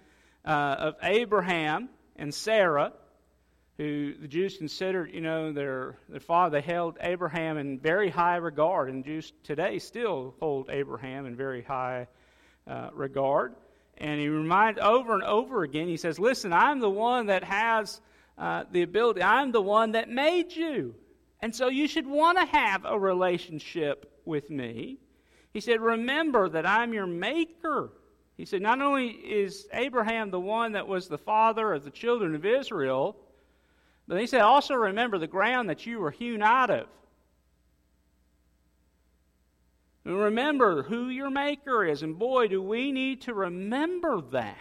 uh, 0.44 0.76
of 0.78 0.94
Abraham 1.02 1.88
and 2.16 2.34
Sarah, 2.34 2.92
who 3.76 4.14
the 4.14 4.28
Jews 4.28 4.56
considered, 4.56 5.12
you 5.12 5.20
know, 5.20 5.52
their, 5.52 5.96
their 6.08 6.20
father. 6.20 6.60
They 6.60 6.66
held 6.66 6.96
Abraham 7.00 7.58
in 7.58 7.78
very 7.78 8.08
high 8.08 8.36
regard, 8.36 8.88
and 8.88 9.04
Jews 9.04 9.32
today 9.42 9.78
still 9.78 10.34
hold 10.40 10.70
Abraham 10.70 11.26
in 11.26 11.34
very 11.34 11.62
high 11.62 12.06
uh, 12.66 12.90
regard. 12.92 13.54
And 13.98 14.20
he 14.20 14.28
reminds 14.28 14.80
over 14.80 15.14
and 15.14 15.22
over 15.22 15.62
again, 15.62 15.88
he 15.88 15.96
says, 15.96 16.18
Listen, 16.18 16.52
I'm 16.52 16.80
the 16.80 16.90
one 16.90 17.26
that 17.26 17.44
has 17.44 18.00
uh, 18.38 18.64
the 18.70 18.82
ability, 18.82 19.22
I'm 19.22 19.52
the 19.52 19.62
one 19.62 19.92
that 19.92 20.08
made 20.08 20.54
you. 20.54 20.94
And 21.44 21.54
so 21.54 21.68
you 21.68 21.86
should 21.86 22.06
want 22.06 22.38
to 22.38 22.46
have 22.46 22.86
a 22.86 22.98
relationship 22.98 24.10
with 24.24 24.48
me. 24.48 24.96
He 25.52 25.60
said, 25.60 25.78
Remember 25.78 26.48
that 26.48 26.64
I'm 26.64 26.94
your 26.94 27.06
maker. 27.06 27.90
He 28.38 28.46
said, 28.46 28.62
Not 28.62 28.80
only 28.80 29.08
is 29.08 29.66
Abraham 29.74 30.30
the 30.30 30.40
one 30.40 30.72
that 30.72 30.88
was 30.88 31.06
the 31.06 31.18
father 31.18 31.74
of 31.74 31.84
the 31.84 31.90
children 31.90 32.34
of 32.34 32.46
Israel, 32.46 33.14
but 34.08 34.18
he 34.18 34.26
said, 34.26 34.40
Also 34.40 34.72
remember 34.72 35.18
the 35.18 35.26
ground 35.26 35.68
that 35.68 35.84
you 35.84 35.98
were 35.98 36.12
hewn 36.12 36.40
out 36.40 36.70
of. 36.70 36.86
And 40.06 40.16
remember 40.16 40.82
who 40.82 41.10
your 41.10 41.28
maker 41.28 41.84
is. 41.84 42.02
And 42.02 42.18
boy, 42.18 42.48
do 42.48 42.62
we 42.62 42.90
need 42.90 43.20
to 43.20 43.34
remember 43.34 44.22
that. 44.32 44.56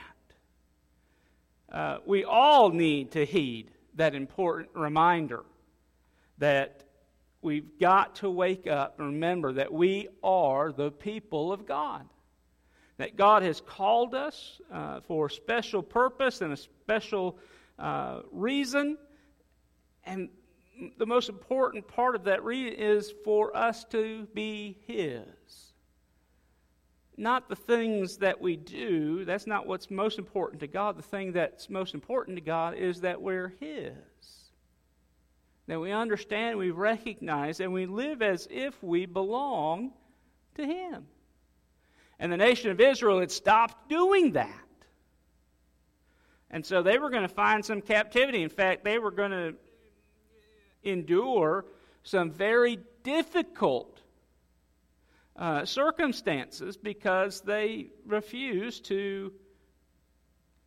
Uh, 1.71 1.97
we 2.05 2.25
all 2.25 2.71
need 2.71 3.11
to 3.11 3.25
heed 3.25 3.71
that 3.95 4.13
important 4.15 4.67
reminder 4.73 5.45
that 6.37 6.83
we've 7.41 7.77
got 7.79 8.15
to 8.15 8.29
wake 8.29 8.67
up 8.67 8.99
and 8.99 9.13
remember 9.13 9.53
that 9.53 9.71
we 9.71 10.07
are 10.23 10.71
the 10.71 10.91
people 10.91 11.51
of 11.51 11.65
God. 11.65 12.07
That 12.97 13.15
God 13.15 13.43
has 13.43 13.59
called 13.59 14.15
us 14.15 14.61
uh, 14.71 15.01
for 15.01 15.25
a 15.25 15.31
special 15.31 15.83
purpose 15.83 16.41
and 16.41 16.53
a 16.53 16.57
special 16.57 17.37
uh, 17.77 18.21
reason. 18.31 18.97
And 20.05 20.29
the 20.97 21.05
most 21.05 21.29
important 21.29 21.87
part 21.87 22.15
of 22.15 22.23
that 22.25 22.43
reason 22.43 22.79
is 22.79 23.13
for 23.23 23.55
us 23.55 23.83
to 23.85 24.27
be 24.33 24.77
His. 24.85 25.73
Not 27.15 27.47
the 27.47 27.55
things 27.55 28.17
that 28.17 28.41
we 28.41 28.55
do, 28.55 29.23
that's 29.25 29.45
not 29.45 29.67
what's 29.67 29.91
most 29.91 30.17
important 30.17 30.61
to 30.61 30.67
God. 30.67 30.97
The 30.97 31.03
thing 31.03 31.33
that's 31.33 31.69
most 31.69 31.93
important 31.93 32.37
to 32.37 32.41
God 32.41 32.75
is 32.75 33.01
that 33.01 33.21
we're 33.21 33.53
His. 33.59 34.42
That 35.67 35.79
we 35.79 35.91
understand, 35.91 36.57
we 36.57 36.71
recognize, 36.71 37.59
and 37.59 37.71
we 37.71 37.85
live 37.85 38.21
as 38.21 38.47
if 38.51 38.81
we 38.83 39.05
belong 39.05 39.91
to 40.55 40.65
Him. 40.65 41.07
And 42.19 42.31
the 42.31 42.37
nation 42.37 42.69
of 42.69 42.79
Israel 42.79 43.19
had 43.19 43.31
stopped 43.31 43.89
doing 43.89 44.33
that. 44.33 44.49
And 46.49 46.65
so 46.65 46.83
they 46.83 46.97
were 46.97 47.09
going 47.09 47.23
to 47.23 47.27
find 47.27 47.65
some 47.65 47.81
captivity. 47.81 48.43
In 48.43 48.49
fact, 48.49 48.83
they 48.83 48.99
were 48.99 49.11
going 49.11 49.31
to 49.31 49.55
endure 50.83 51.65
some 52.03 52.29
very 52.29 52.77
difficult 53.03 54.01
uh, 55.35 55.65
circumstances 55.65 56.77
because 56.77 57.41
they 57.41 57.87
refused 58.05 58.85
to 58.85 59.33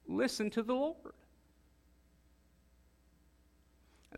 listen 0.09 0.51
to 0.51 0.63
the 0.63 0.75
Lord. 0.75 1.13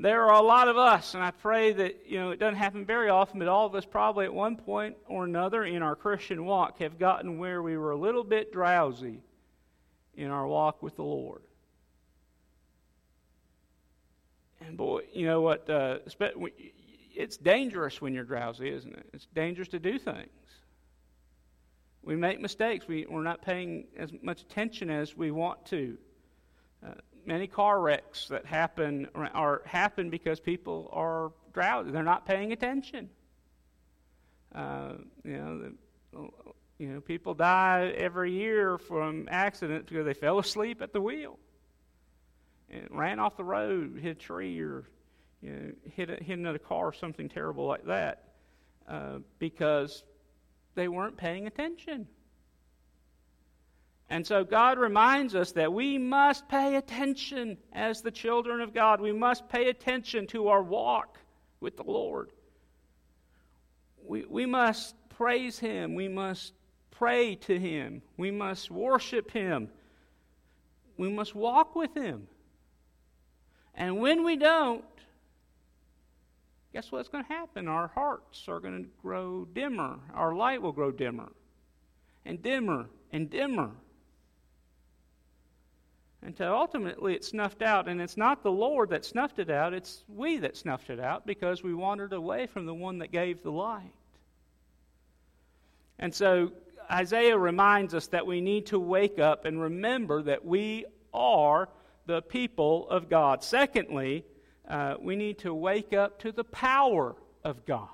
There 0.00 0.26
are 0.26 0.34
a 0.34 0.42
lot 0.42 0.68
of 0.68 0.76
us, 0.76 1.14
and 1.14 1.22
I 1.24 1.32
pray 1.32 1.72
that 1.72 2.04
you 2.06 2.20
know 2.20 2.30
it 2.30 2.38
doesn't 2.38 2.54
happen 2.54 2.84
very 2.84 3.08
often, 3.08 3.40
but 3.40 3.48
all 3.48 3.66
of 3.66 3.74
us 3.74 3.84
probably 3.84 4.26
at 4.26 4.32
one 4.32 4.56
point 4.56 4.96
or 5.08 5.24
another 5.24 5.64
in 5.64 5.82
our 5.82 5.96
Christian 5.96 6.44
walk 6.44 6.78
have 6.78 6.98
gotten 6.98 7.38
where 7.38 7.62
we 7.62 7.76
were 7.76 7.90
a 7.90 7.96
little 7.96 8.22
bit 8.22 8.52
drowsy 8.52 9.20
in 10.14 10.30
our 10.30 10.46
walk 10.46 10.82
with 10.82 10.94
the 10.96 11.02
Lord. 11.02 11.42
And 14.60 14.76
boy, 14.76 15.02
you 15.12 15.26
know 15.26 15.40
what? 15.40 15.68
Uh, 15.68 15.98
it's 17.14 17.36
dangerous 17.36 18.00
when 18.00 18.14
you're 18.14 18.24
drowsy, 18.24 18.68
isn't 18.70 18.92
it? 18.92 19.06
It's 19.12 19.26
dangerous 19.34 19.68
to 19.68 19.80
do 19.80 19.98
things. 19.98 20.28
We 22.02 22.14
make 22.14 22.40
mistakes. 22.40 22.86
We, 22.86 23.06
we're 23.08 23.22
not 23.22 23.42
paying 23.42 23.88
as 23.96 24.10
much 24.22 24.42
attention 24.42 24.90
as 24.90 25.16
we 25.16 25.30
want 25.32 25.66
to. 25.66 25.98
Uh, 26.86 26.92
many 27.28 27.47
car 27.47 27.78
wrecks 27.78 28.28
that 28.28 28.47
happen 28.47 29.06
are 29.14 29.62
happen 29.66 30.08
because 30.08 30.40
people 30.40 30.88
are 30.92 31.30
drowsy. 31.52 31.90
They're 31.90 32.02
not 32.02 32.25
paying 32.25 32.52
attention. 32.52 33.11
Uh, 34.54 34.94
you 35.25 35.37
know, 35.37 35.58
the, 35.58 36.28
you 36.78 36.88
know, 36.88 37.00
people 37.02 37.35
die 37.35 37.92
every 37.97 38.32
year 38.32 38.78
from 38.78 39.28
accidents 39.30 39.90
because 39.90 40.06
they 40.06 40.14
fell 40.14 40.38
asleep 40.38 40.80
at 40.80 40.94
the 40.94 41.02
wheel 41.02 41.38
and 42.70 42.88
ran 42.90 43.18
off 43.18 43.37
the 43.37 43.44
road, 43.44 43.99
hit 44.00 44.12
a 44.12 44.14
tree, 44.14 44.58
or 44.61 44.85
you 45.42 45.50
know, 45.50 45.73
hit, 45.94 46.08
a, 46.08 46.16
hit 46.16 46.38
another 46.38 46.58
car 46.58 46.87
or 46.87 46.92
something 46.94 47.28
terrible 47.28 47.66
like 47.66 47.85
that 47.85 48.25
uh, 48.88 49.18
because 49.38 50.02
they 50.75 50.88
weren't 50.88 51.18
paying 51.18 51.47
attention. 51.47 52.08
And 54.10 54.26
so 54.26 54.42
God 54.42 54.78
reminds 54.78 55.34
us 55.34 55.52
that 55.52 55.72
we 55.72 55.98
must 55.98 56.48
pay 56.48 56.76
attention 56.76 57.58
as 57.72 58.00
the 58.00 58.10
children 58.10 58.60
of 58.60 58.72
God. 58.72 59.00
We 59.00 59.12
must 59.12 59.48
pay 59.48 59.68
attention 59.68 60.26
to 60.28 60.48
our 60.48 60.62
walk 60.62 61.18
with 61.60 61.76
the 61.76 61.82
Lord. 61.82 62.30
We, 64.06 64.24
we 64.24 64.46
must 64.46 64.94
praise 65.10 65.58
Him. 65.58 65.94
We 65.94 66.08
must 66.08 66.54
pray 66.90 67.34
to 67.36 67.58
Him. 67.58 68.00
We 68.16 68.30
must 68.30 68.70
worship 68.70 69.30
Him. 69.30 69.68
We 70.96 71.10
must 71.10 71.34
walk 71.34 71.76
with 71.76 71.94
Him. 71.94 72.28
And 73.74 74.00
when 74.00 74.24
we 74.24 74.36
don't, 74.36 74.84
guess 76.72 76.90
what's 76.90 77.08
going 77.08 77.24
to 77.24 77.32
happen? 77.32 77.68
Our 77.68 77.88
hearts 77.88 78.48
are 78.48 78.58
going 78.58 78.84
to 78.84 78.90
grow 79.02 79.44
dimmer. 79.44 79.98
Our 80.14 80.34
light 80.34 80.62
will 80.62 80.72
grow 80.72 80.90
dimmer 80.90 81.30
and 82.24 82.42
dimmer 82.42 82.86
and 83.12 83.28
dimmer. 83.28 83.70
Until 86.22 86.52
ultimately 86.52 87.14
it's 87.14 87.28
snuffed 87.28 87.62
out. 87.62 87.88
And 87.88 88.00
it's 88.00 88.16
not 88.16 88.42
the 88.42 88.50
Lord 88.50 88.90
that 88.90 89.04
snuffed 89.04 89.38
it 89.38 89.50
out, 89.50 89.72
it's 89.72 90.04
we 90.08 90.38
that 90.38 90.56
snuffed 90.56 90.90
it 90.90 91.00
out 91.00 91.26
because 91.26 91.62
we 91.62 91.75
wandered 91.75 92.12
away 92.12 92.46
from 92.46 92.66
the 92.66 92.75
one 92.75 92.98
that 92.98 93.12
gave 93.12 93.42
the 93.42 93.52
light. 93.52 93.92
And 95.98 96.14
so 96.14 96.52
Isaiah 96.90 97.37
reminds 97.37 97.94
us 97.94 98.08
that 98.08 98.26
we 98.26 98.40
need 98.40 98.66
to 98.66 98.78
wake 98.78 99.18
up 99.18 99.44
and 99.44 99.60
remember 99.60 100.22
that 100.22 100.44
we 100.44 100.87
are 101.12 101.68
the 102.06 102.22
people 102.22 102.88
of 102.88 103.08
God. 103.08 103.44
Secondly, 103.44 104.25
uh, 104.68 104.94
we 105.00 105.16
need 105.16 105.38
to 105.40 105.54
wake 105.54 105.92
up 105.92 106.20
to 106.20 106.32
the 106.32 106.44
power 106.44 107.14
of 107.44 107.64
God. 107.64 107.88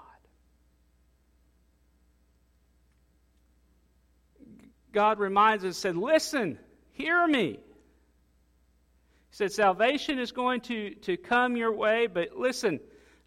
God 4.93 5.19
reminds 5.19 5.65
us, 5.65 5.77
said, 5.77 5.97
Listen, 5.97 6.59
hear 6.93 7.27
me. 7.27 7.59
Said, 9.35 9.51
Salvation 9.51 10.21
is 10.21 10.31
going 10.31 10.61
to, 10.61 10.95
to 10.95 11.17
come 11.17 11.57
your 11.57 11.73
way, 11.73 12.07
but 12.07 12.37
listen, 12.37 12.79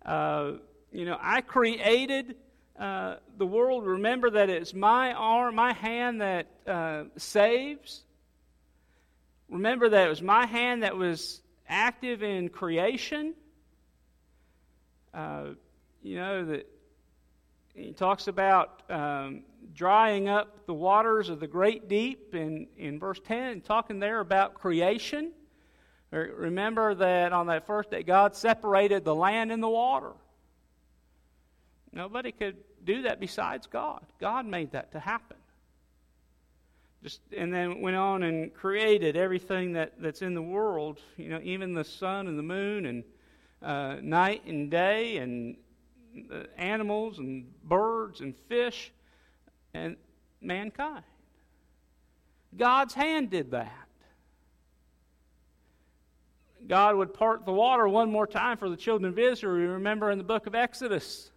uh, 0.05 0.53
you 0.89 1.03
know, 1.03 1.17
I 1.19 1.41
created 1.41 2.37
uh, 2.79 3.17
the 3.37 3.45
world. 3.45 3.85
Remember 3.85 4.29
that 4.29 4.49
it's 4.49 4.73
my 4.73 5.11
arm, 5.11 5.55
my 5.55 5.73
hand 5.73 6.21
that 6.21 6.47
uh, 6.65 7.03
saves. 7.17 8.05
Remember 9.49 9.89
that 9.89 10.05
it 10.05 10.09
was 10.09 10.21
my 10.21 10.45
hand 10.45 10.83
that 10.83 10.95
was 10.95 11.41
active 11.67 12.23
in 12.23 12.47
creation. 12.47 13.33
Uh, 15.13 15.47
you 16.01 16.15
know, 16.15 16.45
that 16.45 16.69
he 17.73 17.91
talks 17.91 18.29
about 18.29 18.81
um, 18.89 19.41
drying 19.73 20.29
up 20.29 20.67
the 20.67 20.73
waters 20.73 21.27
of 21.27 21.41
the 21.41 21.47
great 21.47 21.89
deep 21.89 22.33
in, 22.33 22.67
in 22.77 22.97
verse 22.97 23.19
10, 23.25 23.59
talking 23.59 23.99
there 23.99 24.21
about 24.21 24.53
creation. 24.53 25.33
Remember 26.11 26.95
that 26.95 27.33
on 27.33 27.47
that 27.47 27.67
first 27.67 27.91
day, 27.91 28.03
God 28.03 28.35
separated 28.35 29.03
the 29.03 29.13
land 29.15 29.51
and 29.51 29.61
the 29.61 29.69
water. 29.69 30.13
Nobody 31.91 32.31
could 32.31 32.57
do 32.83 33.01
that 33.03 33.19
besides 33.19 33.67
God. 33.67 34.05
God 34.19 34.45
made 34.45 34.71
that 34.71 34.91
to 34.93 34.99
happen. 34.99 35.37
Just, 37.03 37.21
and 37.35 37.53
then 37.53 37.81
went 37.81 37.95
on 37.95 38.23
and 38.23 38.53
created 38.53 39.15
everything 39.15 39.73
that, 39.73 39.93
that's 39.99 40.21
in 40.21 40.33
the 40.33 40.41
world, 40.41 40.99
you 41.17 41.29
know, 41.29 41.39
even 41.43 41.73
the 41.73 41.83
sun 41.83 42.27
and 42.27 42.39
the 42.39 42.43
moon 42.43 42.85
and 42.85 43.03
uh, 43.61 43.97
night 44.01 44.45
and 44.45 44.71
day 44.71 45.17
and 45.17 45.57
animals 46.57 47.19
and 47.19 47.45
birds 47.63 48.21
and 48.21 48.35
fish 48.47 48.91
and 49.73 49.95
mankind. 50.41 51.03
God's 52.55 52.93
hand 52.93 53.29
did 53.29 53.51
that. 53.51 53.86
God 56.67 56.95
would 56.95 57.13
part 57.13 57.45
the 57.45 57.51
water 57.51 57.87
one 57.87 58.11
more 58.11 58.27
time 58.27 58.57
for 58.57 58.69
the 58.69 58.75
children 58.75 59.11
of 59.11 59.17
Israel. 59.17 59.59
You 59.59 59.71
remember 59.73 60.11
in 60.11 60.17
the 60.17 60.23
book 60.23 60.47
of 60.47 60.55
Exodus. 60.55 61.31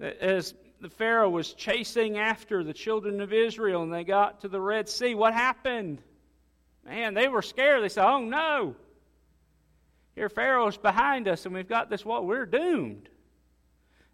As 0.00 0.54
the 0.80 0.90
Pharaoh 0.90 1.30
was 1.30 1.54
chasing 1.54 2.18
after 2.18 2.62
the 2.62 2.72
children 2.72 3.20
of 3.20 3.32
Israel 3.32 3.82
and 3.82 3.92
they 3.92 4.04
got 4.04 4.42
to 4.42 4.48
the 4.48 4.60
Red 4.60 4.88
Sea, 4.88 5.14
what 5.14 5.34
happened? 5.34 6.00
Man, 6.84 7.14
they 7.14 7.26
were 7.26 7.42
scared. 7.42 7.82
They 7.82 7.88
said, 7.88 8.06
Oh 8.06 8.20
no. 8.20 8.76
Here 10.14 10.28
Pharaoh's 10.28 10.76
behind 10.76 11.26
us 11.26 11.46
and 11.46 11.54
we've 11.54 11.68
got 11.68 11.90
this 11.90 12.04
wall. 12.04 12.24
We're 12.24 12.46
doomed. 12.46 13.08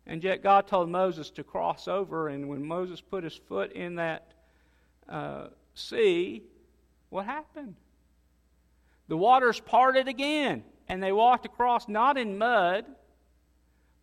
And 0.06 0.24
yet 0.24 0.42
God 0.42 0.66
told 0.66 0.88
Moses 0.88 1.30
to 1.32 1.44
cross 1.44 1.86
over, 1.86 2.28
and 2.28 2.48
when 2.48 2.66
Moses 2.66 3.00
put 3.00 3.22
his 3.22 3.34
foot 3.34 3.72
in 3.72 3.96
that 3.96 4.32
uh, 5.08 5.48
sea, 5.74 6.42
what 7.10 7.26
happened? 7.26 7.76
The 9.10 9.16
waters 9.16 9.58
parted 9.58 10.06
again, 10.06 10.62
and 10.86 11.02
they 11.02 11.10
walked 11.10 11.44
across 11.44 11.88
not 11.88 12.16
in 12.16 12.38
mud, 12.38 12.84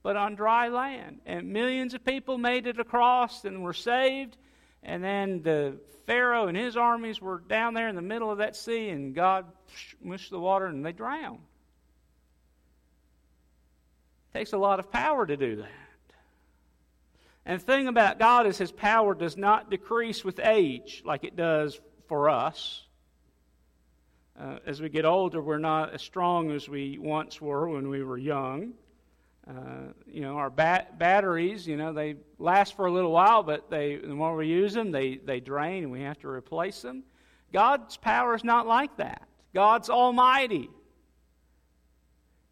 but 0.03 0.17
on 0.17 0.35
dry 0.35 0.67
land. 0.67 1.21
And 1.25 1.53
millions 1.53 1.93
of 1.93 2.03
people 2.03 2.37
made 2.37 2.67
it 2.67 2.77
across 2.77 3.45
and 3.45 3.63
were 3.63 3.71
saved. 3.71 4.35
And 4.83 5.01
then 5.01 5.43
the 5.43 5.79
Pharaoh 6.07 6.47
and 6.47 6.57
his 6.57 6.75
armies 6.75 7.21
were 7.21 7.39
down 7.39 7.73
there 7.73 7.87
in 7.87 7.95
the 7.95 8.01
middle 8.01 8.29
of 8.29 8.39
that 8.39 8.57
sea, 8.57 8.89
and 8.89 9.15
God 9.15 9.45
mushed 10.03 10.29
the 10.29 10.41
water 10.41 10.65
and 10.65 10.85
they 10.85 10.91
drowned. 10.91 11.39
It 14.33 14.39
takes 14.39 14.51
a 14.51 14.57
lot 14.57 14.81
of 14.81 14.91
power 14.91 15.25
to 15.25 15.37
do 15.37 15.55
that. 15.55 15.69
And 17.45 17.61
the 17.61 17.65
thing 17.65 17.87
about 17.87 18.19
God 18.19 18.45
is 18.45 18.57
his 18.57 18.73
power 18.73 19.15
does 19.15 19.37
not 19.37 19.71
decrease 19.71 20.25
with 20.25 20.41
age 20.43 21.01
like 21.05 21.23
it 21.23 21.37
does 21.37 21.79
for 22.09 22.29
us. 22.29 22.86
Uh, 24.39 24.59
as 24.67 24.79
we 24.79 24.87
get 24.87 25.03
older, 25.03 25.41
we're 25.41 25.57
not 25.57 25.93
as 25.95 26.01
strong 26.01 26.51
as 26.51 26.69
we 26.69 26.99
once 26.99 27.41
were 27.41 27.67
when 27.69 27.89
we 27.89 28.03
were 28.03 28.19
young. 28.19 28.73
Uh, 29.47 29.93
you 30.05 30.21
know, 30.21 30.35
our 30.35 30.51
bat- 30.51 30.99
batteries, 30.99 31.65
you 31.65 31.75
know, 31.75 31.91
they 31.91 32.17
last 32.37 32.75
for 32.75 32.85
a 32.85 32.91
little 32.91 33.11
while, 33.11 33.41
but 33.41 33.69
they, 33.71 33.95
the 33.95 34.09
more 34.09 34.35
we 34.35 34.47
use 34.47 34.73
them, 34.73 34.91
they, 34.91 35.15
they 35.15 35.39
drain 35.39 35.83
and 35.83 35.91
we 35.91 36.01
have 36.01 36.19
to 36.19 36.27
replace 36.27 36.81
them. 36.81 37.03
God's 37.51 37.97
power 37.97 38.35
is 38.35 38.43
not 38.43 38.67
like 38.67 38.97
that. 38.97 39.27
God's 39.55 39.89
almighty. 39.89 40.69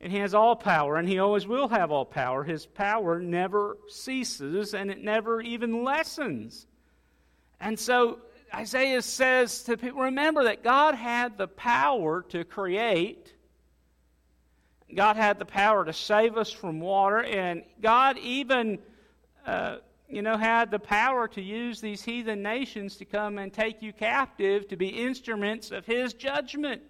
And 0.02 0.12
he 0.12 0.20
has 0.20 0.34
all 0.34 0.56
power, 0.56 0.96
and 0.96 1.08
he 1.08 1.20
always 1.20 1.46
will 1.46 1.68
have 1.68 1.92
all 1.92 2.06
power. 2.06 2.44
His 2.44 2.66
power 2.66 3.20
never 3.20 3.78
ceases, 3.88 4.74
and 4.74 4.90
it 4.90 5.04
never 5.04 5.42
even 5.42 5.84
lessens. 5.84 6.66
And 7.60 7.78
so 7.78 8.20
Isaiah 8.56 9.02
says 9.02 9.64
to 9.64 9.76
people 9.76 10.02
remember 10.02 10.46
that 10.46 10.64
God 10.64 10.96
had 10.96 11.38
the 11.38 11.48
power 11.48 12.22
to 12.30 12.46
create, 12.46 13.34
God 14.94 15.18
had 15.18 15.40
the 15.40 15.46
power 15.46 15.84
to 15.84 15.92
save 15.92 16.38
us 16.38 16.52
from 16.52 16.80
water, 16.80 17.22
and 17.22 17.64
God 17.82 18.18
even. 18.18 18.80
Uh, 19.46 19.78
you 20.08 20.22
know, 20.22 20.38
had 20.38 20.70
the 20.70 20.80
power 20.80 21.28
to 21.28 21.42
use 21.42 21.82
these 21.82 22.04
heathen 22.04 22.44
nations 22.44 22.98
to 22.98 23.06
come 23.06 23.40
and 23.40 23.52
take 23.52 23.82
you 23.82 23.92
captive 23.92 24.68
to 24.68 24.76
be 24.76 24.88
instruments 24.88 25.72
of 25.72 25.84
his 25.86 26.14
judgment. 26.14 26.84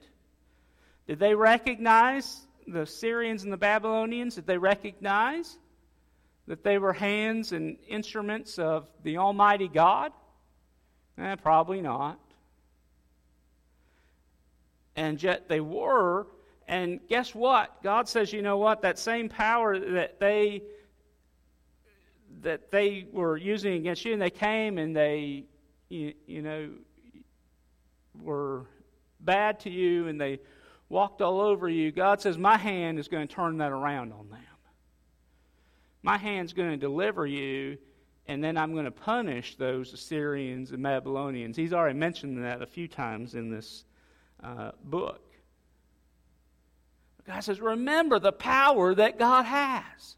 Did 1.07 1.19
they 1.19 1.33
recognize 1.33 2.45
the 2.67 2.85
Syrians 2.85 3.43
and 3.43 3.53
the 3.53 3.57
Babylonians, 3.57 4.35
did 4.35 4.47
they 4.47 4.57
recognize 4.57 5.57
that 6.47 6.63
they 6.63 6.77
were 6.77 6.93
hands 6.93 7.53
and 7.53 7.77
instruments 7.87 8.59
of 8.59 8.85
the 9.03 9.17
Almighty 9.17 9.69
God? 9.69 10.11
Eh, 11.17 11.35
probably 11.35 11.81
not. 11.81 12.19
And 14.95 15.21
yet 15.21 15.47
they 15.47 15.59
were. 15.59 16.27
And 16.67 16.99
guess 17.07 17.35
what? 17.35 17.81
God 17.83 18.09
says, 18.09 18.33
you 18.33 18.41
know 18.41 18.57
what? 18.57 18.81
That 18.81 18.97
same 18.97 19.29
power 19.29 19.77
that 19.79 20.19
they 20.19 20.63
that 22.41 22.69
they 22.69 23.07
were 23.11 23.37
using 23.37 23.73
against 23.73 24.05
you, 24.05 24.13
and 24.13 24.21
they 24.21 24.29
came 24.29 24.77
and 24.77 24.95
they, 24.95 25.45
you, 25.89 26.13
you 26.27 26.41
know, 26.41 26.69
were 28.21 28.65
bad 29.19 29.59
to 29.61 29.69
you, 29.69 30.07
and 30.07 30.19
they 30.19 30.39
walked 30.89 31.21
all 31.21 31.41
over 31.41 31.67
you, 31.69 31.91
God 31.91 32.21
says, 32.21 32.37
My 32.37 32.57
hand 32.57 32.99
is 32.99 33.07
going 33.07 33.27
to 33.27 33.33
turn 33.33 33.57
that 33.57 33.71
around 33.71 34.13
on 34.13 34.29
them. 34.29 34.39
My 36.03 36.17
hand's 36.17 36.53
going 36.53 36.69
to 36.69 36.77
deliver 36.77 37.25
you, 37.25 37.79
and 38.27 38.43
then 38.43 38.57
I'm 38.57 38.73
going 38.73 38.85
to 38.85 38.91
punish 38.91 39.55
those 39.55 39.93
Assyrians 39.93 40.71
and 40.71 40.81
Babylonians. 40.81 41.55
He's 41.55 41.73
already 41.73 41.97
mentioned 41.97 42.43
that 42.43 42.61
a 42.61 42.65
few 42.65 42.87
times 42.87 43.35
in 43.35 43.51
this 43.51 43.85
uh, 44.43 44.71
book. 44.83 45.21
God 47.27 47.39
says, 47.41 47.61
Remember 47.61 48.19
the 48.19 48.31
power 48.31 48.95
that 48.95 49.19
God 49.19 49.43
has. 49.43 50.15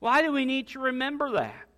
Why 0.00 0.22
do 0.22 0.32
we 0.32 0.44
need 0.44 0.68
to 0.68 0.80
remember 0.80 1.32
that? 1.32 1.68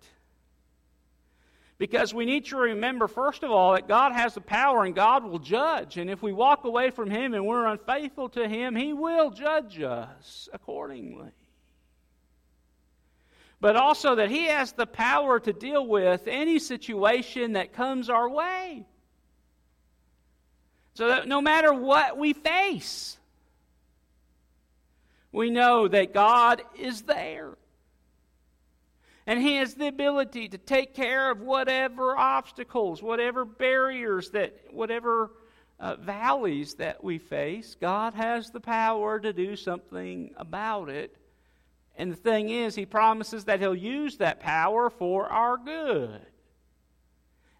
Because 1.77 2.11
we 2.11 2.25
need 2.25 2.45
to 2.45 2.57
remember, 2.57 3.07
first 3.07 3.43
of 3.43 3.51
all, 3.51 3.73
that 3.73 3.87
God 3.87 4.11
has 4.11 4.33
the 4.33 4.41
power 4.41 4.83
and 4.83 4.95
God 4.95 5.23
will 5.23 5.37
judge. 5.37 5.97
And 5.97 6.09
if 6.09 6.23
we 6.23 6.33
walk 6.33 6.63
away 6.63 6.89
from 6.89 7.11
Him 7.11 7.35
and 7.35 7.45
we're 7.45 7.67
unfaithful 7.67 8.29
to 8.29 8.47
Him, 8.47 8.75
He 8.75 8.93
will 8.93 9.29
judge 9.29 9.79
us 9.79 10.49
accordingly. 10.51 11.29
But 13.59 13.75
also 13.75 14.15
that 14.15 14.29
He 14.29 14.45
has 14.45 14.73
the 14.73 14.85
power 14.85 15.39
to 15.39 15.53
deal 15.53 15.85
with 15.85 16.27
any 16.27 16.59
situation 16.59 17.53
that 17.53 17.73
comes 17.73 18.09
our 18.09 18.29
way. 18.29 18.85
So 20.93 21.09
that 21.09 21.27
no 21.27 21.41
matter 21.41 21.73
what 21.73 22.17
we 22.17 22.33
face, 22.33 23.17
we 25.31 25.49
know 25.49 25.87
that 25.87 26.13
God 26.13 26.61
is 26.77 27.03
there. 27.03 27.57
And 29.25 29.41
He 29.41 29.57
has 29.57 29.73
the 29.73 29.87
ability 29.87 30.49
to 30.49 30.57
take 30.57 30.95
care 30.95 31.29
of 31.29 31.41
whatever 31.41 32.17
obstacles, 32.17 33.03
whatever 33.03 33.43
barriers, 33.45 34.31
that 34.31 34.55
whatever 34.71 35.31
uh, 35.79 35.95
valleys 35.97 36.75
that 36.75 37.03
we 37.03 37.17
face. 37.19 37.75
God 37.79 38.13
has 38.13 38.49
the 38.49 38.59
power 38.59 39.19
to 39.19 39.33
do 39.33 39.55
something 39.55 40.31
about 40.37 40.89
it. 40.89 41.15
And 41.97 42.11
the 42.11 42.15
thing 42.15 42.49
is, 42.49 42.75
He 42.75 42.85
promises 42.85 43.45
that 43.45 43.59
He'll 43.59 43.75
use 43.75 44.17
that 44.17 44.39
power 44.39 44.89
for 44.89 45.27
our 45.27 45.57
good 45.57 46.21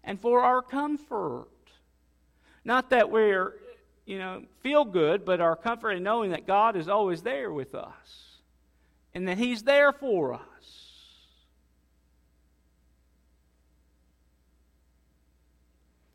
and 0.04 0.18
for 0.18 0.40
our 0.40 0.62
comfort. 0.62 1.48
Not 2.64 2.90
that 2.90 3.10
we're, 3.10 3.54
you 4.06 4.18
know, 4.18 4.44
feel 4.60 4.84
good, 4.84 5.24
but 5.24 5.40
our 5.40 5.56
comfort 5.56 5.92
in 5.92 6.04
knowing 6.04 6.30
that 6.30 6.46
God 6.46 6.76
is 6.76 6.88
always 6.88 7.22
there 7.22 7.52
with 7.52 7.74
us 7.74 8.38
and 9.12 9.26
that 9.26 9.38
He's 9.38 9.64
there 9.64 9.92
for 9.92 10.34
us. 10.34 10.40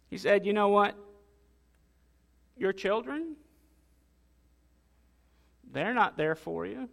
He 0.09 0.17
said, 0.17 0.45
You 0.45 0.53
know 0.53 0.69
what? 0.69 0.95
Your 2.55 2.71
children, 2.71 3.35
they're 5.73 5.93
not 5.93 6.15
there 6.15 6.35
for 6.35 6.65
you. 6.65 6.87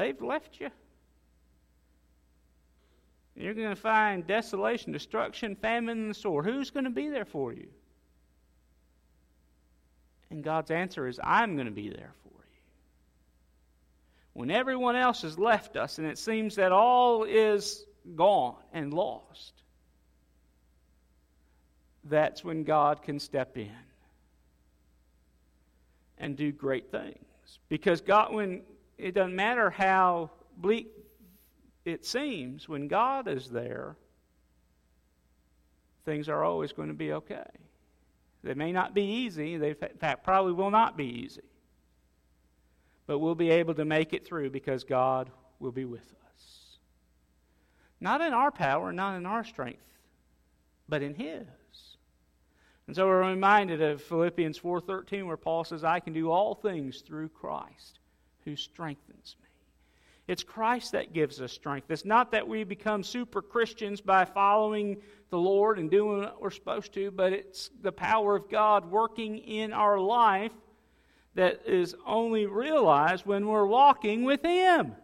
They've 0.00 0.22
left 0.22 0.58
you. 0.58 0.70
You're 3.36 3.52
going 3.52 3.68
to 3.68 3.76
find 3.76 4.26
desolation, 4.26 4.92
destruction, 4.92 5.54
famine, 5.56 5.98
and 6.00 6.10
the 6.10 6.14
sword. 6.14 6.46
Who's 6.46 6.70
going 6.70 6.84
to 6.84 6.90
be 6.90 7.10
there 7.10 7.26
for 7.26 7.52
you? 7.52 7.66
And 10.30 10.42
God's 10.42 10.70
answer 10.70 11.06
is, 11.06 11.20
I'm 11.22 11.54
going 11.54 11.66
to 11.66 11.70
be 11.72 11.90
there 11.90 12.14
for 12.22 12.30
you. 12.30 12.60
When 14.32 14.50
everyone 14.50 14.96
else 14.96 15.20
has 15.20 15.38
left 15.38 15.76
us 15.76 15.98
and 15.98 16.06
it 16.06 16.16
seems 16.16 16.56
that 16.56 16.72
all 16.72 17.24
is 17.24 17.84
gone 18.16 18.56
and 18.72 18.94
lost, 18.94 19.52
that's 22.04 22.42
when 22.42 22.64
God 22.64 23.02
can 23.02 23.18
step 23.18 23.58
in 23.58 23.68
and 26.16 26.38
do 26.38 26.52
great 26.52 26.90
things. 26.90 27.18
Because 27.68 28.00
God, 28.00 28.32
when 28.32 28.62
it 29.00 29.14
doesn't 29.14 29.34
matter 29.34 29.70
how 29.70 30.30
bleak 30.56 30.88
it 31.84 32.04
seems, 32.04 32.68
when 32.68 32.88
God 32.88 33.26
is 33.28 33.48
there, 33.48 33.96
things 36.04 36.28
are 36.28 36.44
always 36.44 36.72
going 36.72 36.88
to 36.88 36.94
be 36.94 37.12
okay. 37.14 37.46
They 38.42 38.54
may 38.54 38.72
not 38.72 38.94
be 38.94 39.02
easy, 39.02 39.56
they, 39.56 39.70
in 39.70 39.98
fact, 39.98 40.22
probably 40.22 40.52
will 40.52 40.70
not 40.70 40.96
be 40.96 41.06
easy. 41.06 41.42
But 43.06 43.18
we'll 43.18 43.34
be 43.34 43.50
able 43.50 43.74
to 43.74 43.84
make 43.84 44.12
it 44.12 44.26
through 44.26 44.50
because 44.50 44.84
God 44.84 45.30
will 45.58 45.72
be 45.72 45.84
with 45.84 46.14
us. 46.34 46.78
Not 48.00 48.20
in 48.20 48.32
our 48.32 48.50
power, 48.50 48.92
not 48.92 49.16
in 49.16 49.26
our 49.26 49.44
strength, 49.44 49.82
but 50.88 51.02
in 51.02 51.14
His. 51.14 51.46
And 52.86 52.96
so 52.96 53.06
we're 53.06 53.28
reminded 53.28 53.82
of 53.82 54.02
Philippians 54.02 54.58
4:13 54.58 55.26
where 55.26 55.36
Paul 55.36 55.64
says 55.64 55.84
I 55.84 56.00
can 56.00 56.12
do 56.12 56.30
all 56.30 56.54
things 56.54 57.02
through 57.02 57.28
Christ 57.28 57.99
who 58.44 58.56
strengthens 58.56 59.36
me. 59.42 59.48
It's 60.26 60.44
Christ 60.44 60.92
that 60.92 61.12
gives 61.12 61.40
us 61.40 61.52
strength. 61.52 61.90
It's 61.90 62.04
not 62.04 62.30
that 62.32 62.46
we 62.46 62.62
become 62.62 63.02
super 63.02 63.42
Christians 63.42 64.00
by 64.00 64.24
following 64.24 64.98
the 65.30 65.38
Lord 65.38 65.78
and 65.78 65.90
doing 65.90 66.20
what 66.20 66.40
we're 66.40 66.50
supposed 66.50 66.92
to, 66.94 67.10
but 67.10 67.32
it's 67.32 67.70
the 67.82 67.90
power 67.90 68.36
of 68.36 68.48
God 68.48 68.90
working 68.90 69.38
in 69.38 69.72
our 69.72 69.98
life 69.98 70.52
that 71.34 71.62
is 71.66 71.94
only 72.06 72.46
realized 72.46 73.26
when 73.26 73.46
we're 73.46 73.66
walking 73.66 74.24
with 74.24 74.42
Him. 74.44 74.94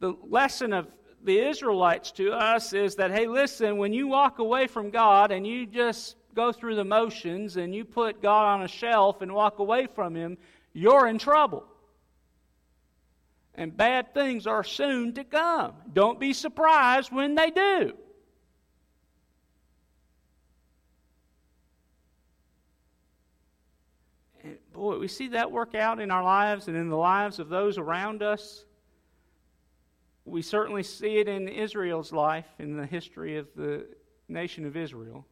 the 0.00 0.14
lesson 0.22 0.72
of 0.72 0.86
the 1.22 1.38
Israelites 1.38 2.12
to 2.12 2.32
us 2.32 2.72
is 2.72 2.96
that, 2.96 3.10
hey, 3.10 3.26
listen, 3.26 3.78
when 3.78 3.92
you 3.92 4.06
walk 4.06 4.38
away 4.38 4.66
from 4.66 4.90
God 4.90 5.32
and 5.32 5.46
you 5.46 5.66
just 5.66 6.16
go 6.34 6.52
through 6.52 6.74
the 6.74 6.84
motions 6.84 7.56
and 7.56 7.74
you 7.74 7.84
put 7.84 8.20
God 8.20 8.54
on 8.54 8.62
a 8.62 8.68
shelf 8.68 9.22
and 9.22 9.32
walk 9.32 9.58
away 9.58 9.86
from 9.86 10.14
Him, 10.14 10.36
you're 10.74 11.06
in 11.06 11.18
trouble. 11.18 11.64
And 13.54 13.74
bad 13.74 14.12
things 14.12 14.46
are 14.48 14.64
soon 14.64 15.14
to 15.14 15.24
come. 15.24 15.74
Don't 15.92 16.18
be 16.18 16.32
surprised 16.32 17.12
when 17.12 17.36
they 17.36 17.50
do. 17.50 17.92
And 24.42 24.58
boy, 24.72 24.98
we 24.98 25.06
see 25.06 25.28
that 25.28 25.52
work 25.52 25.76
out 25.76 26.00
in 26.00 26.10
our 26.10 26.24
lives 26.24 26.66
and 26.66 26.76
in 26.76 26.88
the 26.88 26.96
lives 26.96 27.38
of 27.38 27.48
those 27.48 27.78
around 27.78 28.24
us. 28.24 28.64
We 30.24 30.42
certainly 30.42 30.82
see 30.82 31.18
it 31.18 31.28
in 31.28 31.48
Israel's 31.48 32.12
life, 32.12 32.46
in 32.58 32.76
the 32.76 32.86
history 32.86 33.36
of 33.36 33.46
the 33.54 33.86
nation 34.26 34.66
of 34.66 34.76
Israel. 34.76 35.26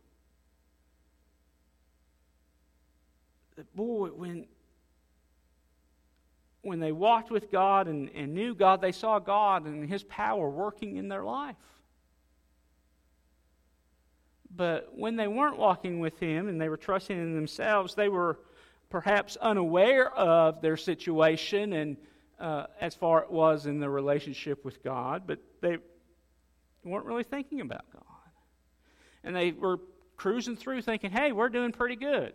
Boy, 3.75 4.09
when, 4.09 4.47
when 6.63 6.79
they 6.79 6.93
walked 6.93 7.31
with 7.31 7.51
God 7.51 7.89
and, 7.89 8.09
and 8.15 8.35
knew 8.35 8.55
God, 8.55 8.81
they 8.81 8.93
saw 8.93 9.19
God 9.19 9.67
and 9.67 9.89
His 9.89 10.05
power 10.05 10.49
working 10.49 10.97
in 10.97 11.09
their 11.09 11.25
life. 11.25 11.57
But 14.55 14.91
when 14.95 15.17
they 15.17 15.27
weren't 15.27 15.59
walking 15.59 15.99
with 15.99 16.19
Him 16.19 16.49
and 16.49 16.61
they 16.61 16.69
were 16.69 16.77
trusting 16.77 17.17
in 17.17 17.35
themselves, 17.35 17.95
they 17.95 18.09
were 18.09 18.39
perhaps 18.91 19.37
unaware 19.37 20.13
of 20.15 20.61
their 20.61 20.77
situation 20.77 21.73
and 21.73 21.97
uh, 22.39 22.67
as 22.81 22.95
far 22.95 23.23
it 23.23 23.31
was 23.31 23.67
in 23.67 23.81
their 23.81 23.91
relationship 23.91 24.65
with 24.65 24.83
God, 24.83 25.23
but 25.27 25.39
they 25.61 25.79
weren't 26.85 27.07
really 27.07 27.23
thinking 27.23 27.61
about 27.61 27.85
God. 27.93 28.03
And 29.25 29.35
they 29.35 29.53
were 29.53 29.79
cruising 30.17 30.57
through 30.57 30.83
thinking, 30.83 31.11
hey, 31.11 31.33
we're 31.33 31.49
doing 31.49 31.73
pretty 31.73 31.97
good. 31.97 32.35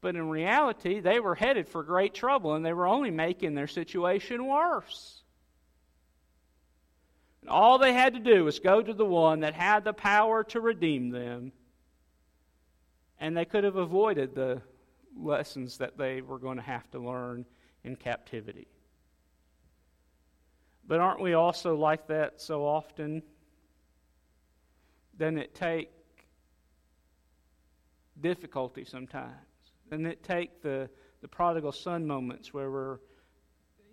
But 0.00 0.16
in 0.16 0.28
reality, 0.28 1.00
they 1.00 1.20
were 1.20 1.34
headed 1.34 1.68
for 1.68 1.82
great 1.82 2.14
trouble 2.14 2.54
and 2.54 2.64
they 2.64 2.72
were 2.72 2.86
only 2.86 3.10
making 3.10 3.54
their 3.54 3.66
situation 3.66 4.46
worse. 4.46 5.22
And 7.40 7.50
all 7.50 7.78
they 7.78 7.92
had 7.92 8.14
to 8.14 8.20
do 8.20 8.44
was 8.44 8.58
go 8.58 8.82
to 8.82 8.92
the 8.92 9.04
one 9.04 9.40
that 9.40 9.54
had 9.54 9.84
the 9.84 9.92
power 9.92 10.44
to 10.44 10.60
redeem 10.60 11.10
them, 11.10 11.52
and 13.18 13.36
they 13.36 13.44
could 13.44 13.64
have 13.64 13.76
avoided 13.76 14.34
the 14.34 14.62
lessons 15.16 15.78
that 15.78 15.96
they 15.96 16.20
were 16.20 16.38
going 16.38 16.56
to 16.56 16.62
have 16.62 16.90
to 16.90 16.98
learn 16.98 17.46
in 17.84 17.96
captivity. 17.96 18.66
But 20.86 21.00
aren't 21.00 21.20
we 21.20 21.34
also 21.34 21.76
like 21.76 22.08
that 22.08 22.40
so 22.40 22.64
often? 22.64 23.22
Doesn't 25.16 25.38
it 25.38 25.54
take 25.54 25.90
difficulty 28.20 28.84
sometimes? 28.84 29.34
Doesn't 29.90 30.06
it 30.06 30.22
take 30.22 30.62
the, 30.62 30.88
the 31.20 31.28
prodigal 31.28 31.72
son 31.72 32.06
moments 32.06 32.52
where 32.52 32.70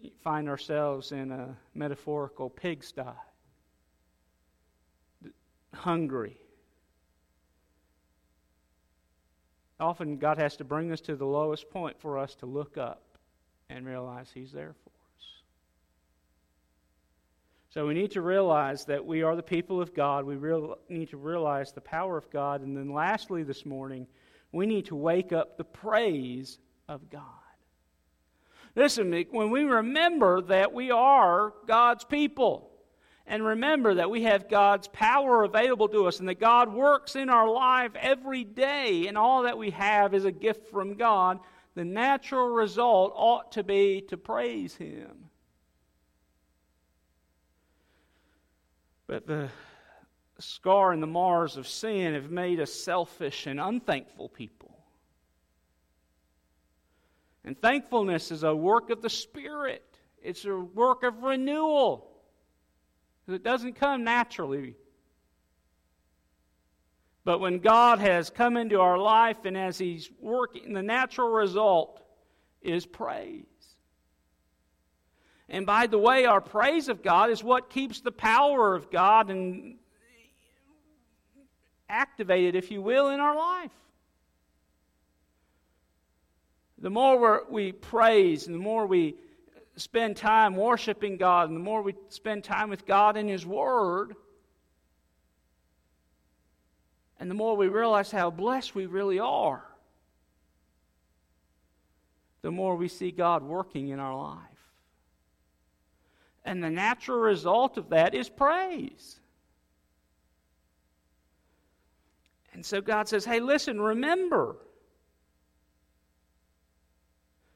we 0.01 0.11
find 0.23 0.49
ourselves 0.49 1.11
in 1.11 1.31
a 1.31 1.55
metaphorical 1.73 2.49
pigsty, 2.49 3.03
hungry? 5.73 6.37
Often 9.79 10.17
God 10.17 10.37
has 10.37 10.55
to 10.57 10.63
bring 10.63 10.91
us 10.91 11.01
to 11.01 11.15
the 11.15 11.25
lowest 11.25 11.69
point 11.69 11.99
for 11.99 12.17
us 12.17 12.35
to 12.35 12.45
look 12.45 12.77
up 12.77 13.17
and 13.69 13.85
realize 13.85 14.29
He's 14.33 14.51
there 14.51 14.73
for 14.83 14.89
us. 14.89 15.25
So 17.69 17.87
we 17.87 17.93
need 17.93 18.11
to 18.11 18.21
realize 18.21 18.85
that 18.85 19.05
we 19.05 19.23
are 19.23 19.35
the 19.35 19.43
people 19.43 19.81
of 19.81 19.93
God. 19.93 20.25
We 20.25 20.35
real, 20.35 20.77
need 20.89 21.09
to 21.09 21.17
realize 21.17 21.71
the 21.71 21.81
power 21.81 22.17
of 22.17 22.29
God. 22.29 22.61
And 22.61 22.77
then, 22.77 22.93
lastly, 22.93 23.43
this 23.43 23.65
morning, 23.65 24.07
we 24.53 24.65
need 24.65 24.85
to 24.85 24.95
wake 24.95 25.33
up 25.33 25.57
the 25.57 25.63
praise 25.65 26.59
of 26.87 27.09
God. 27.09 27.21
Listen, 28.75 29.11
when 29.31 29.49
we 29.51 29.63
remember 29.63 30.41
that 30.41 30.73
we 30.73 30.91
are 30.91 31.53
God's 31.67 32.05
people, 32.05 32.69
and 33.25 33.45
remember 33.45 33.95
that 33.95 34.09
we 34.09 34.23
have 34.23 34.49
God's 34.49 34.87
power 34.89 35.43
available 35.43 35.87
to 35.89 36.07
us 36.07 36.19
and 36.19 36.27
that 36.27 36.39
God 36.39 36.73
works 36.73 37.15
in 37.15 37.29
our 37.29 37.49
life 37.49 37.91
every 37.95 38.43
day, 38.43 39.07
and 39.07 39.17
all 39.17 39.43
that 39.43 39.57
we 39.57 39.69
have 39.71 40.13
is 40.13 40.25
a 40.25 40.31
gift 40.31 40.69
from 40.69 40.95
God, 40.95 41.39
the 41.75 41.85
natural 41.85 42.49
result 42.49 43.13
ought 43.15 43.53
to 43.53 43.63
be 43.63 44.01
to 44.09 44.17
praise 44.17 44.75
Him. 44.75 45.29
But 49.07 49.25
the 49.25 49.49
scar 50.43 50.91
and 50.91 51.01
the 51.01 51.07
mars 51.07 51.57
of 51.57 51.67
sin 51.67 52.13
have 52.13 52.29
made 52.29 52.59
us 52.59 52.73
selfish 52.73 53.47
and 53.47 53.59
unthankful 53.59 54.29
people. 54.29 54.77
And 57.45 57.59
thankfulness 57.59 58.31
is 58.31 58.43
a 58.43 58.55
work 58.55 58.89
of 58.89 59.01
the 59.01 59.09
Spirit, 59.09 59.83
it's 60.21 60.45
a 60.45 60.55
work 60.55 61.03
of 61.03 61.23
renewal. 61.23 62.09
It 63.27 63.43
doesn't 63.43 63.75
come 63.75 64.03
naturally. 64.03 64.75
But 67.23 67.39
when 67.39 67.59
God 67.59 67.99
has 67.99 68.29
come 68.29 68.57
into 68.57 68.81
our 68.81 68.97
life 68.97 69.45
and 69.45 69.57
as 69.57 69.77
He's 69.77 70.09
working, 70.19 70.73
the 70.73 70.83
natural 70.83 71.29
result 71.29 72.01
is 72.61 72.85
praise. 72.85 73.45
And 75.47 75.65
by 75.65 75.87
the 75.87 75.97
way, 75.97 76.25
our 76.25 76.41
praise 76.41 76.89
of 76.89 77.01
God 77.01 77.29
is 77.29 77.43
what 77.43 77.69
keeps 77.69 78.01
the 78.01 78.11
power 78.11 78.75
of 78.75 78.91
God 78.91 79.29
and 79.29 79.75
activated, 81.89 82.55
if 82.55 82.71
you 82.71 82.81
will, 82.81 83.09
in 83.09 83.19
our 83.19 83.35
life. 83.35 83.71
The 86.77 86.89
more 86.89 87.45
we 87.49 87.71
praise 87.71 88.47
and 88.47 88.55
the 88.55 88.59
more 88.59 88.85
we 88.85 89.15
spend 89.75 90.17
time 90.17 90.55
worshiping 90.55 91.17
God 91.17 91.49
and 91.49 91.57
the 91.57 91.63
more 91.63 91.81
we 91.81 91.95
spend 92.09 92.43
time 92.43 92.69
with 92.69 92.85
God 92.85 93.17
in 93.17 93.27
His 93.27 93.45
Word, 93.45 94.15
and 97.19 97.31
the 97.31 97.35
more 97.35 97.55
we 97.55 97.69
realize 97.69 98.11
how 98.11 98.29
blessed 98.29 98.75
we 98.75 98.85
really 98.85 99.19
are, 99.19 99.63
the 102.41 102.51
more 102.51 102.75
we 102.75 102.89
see 102.89 103.11
God 103.11 103.43
working 103.43 103.89
in 103.89 103.99
our 103.99 104.15
life. 104.15 104.39
And 106.43 106.61
the 106.61 106.69
natural 106.69 107.19
result 107.19 107.77
of 107.77 107.89
that 107.89 108.13
is 108.13 108.27
praise. 108.27 109.21
And 112.53 112.65
so 112.65 112.81
God 112.81 113.07
says, 113.07 113.25
hey, 113.25 113.39
listen, 113.39 113.81
remember 113.81 114.57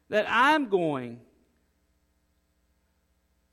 that 0.10 0.26
I'm 0.28 0.70
going 0.70 1.20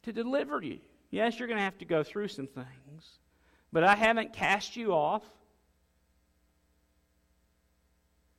to 0.02 0.12
deliver 0.12 0.62
you. 0.62 0.78
Yes, 1.10 1.38
you're 1.38 1.48
going 1.48 1.58
to 1.58 1.64
have 1.64 1.78
to 1.78 1.84
go 1.84 2.02
through 2.02 2.28
some 2.28 2.46
things, 2.46 3.18
but 3.72 3.84
I 3.84 3.94
haven't 3.94 4.32
cast 4.32 4.76
you 4.76 4.92
off. 4.92 5.22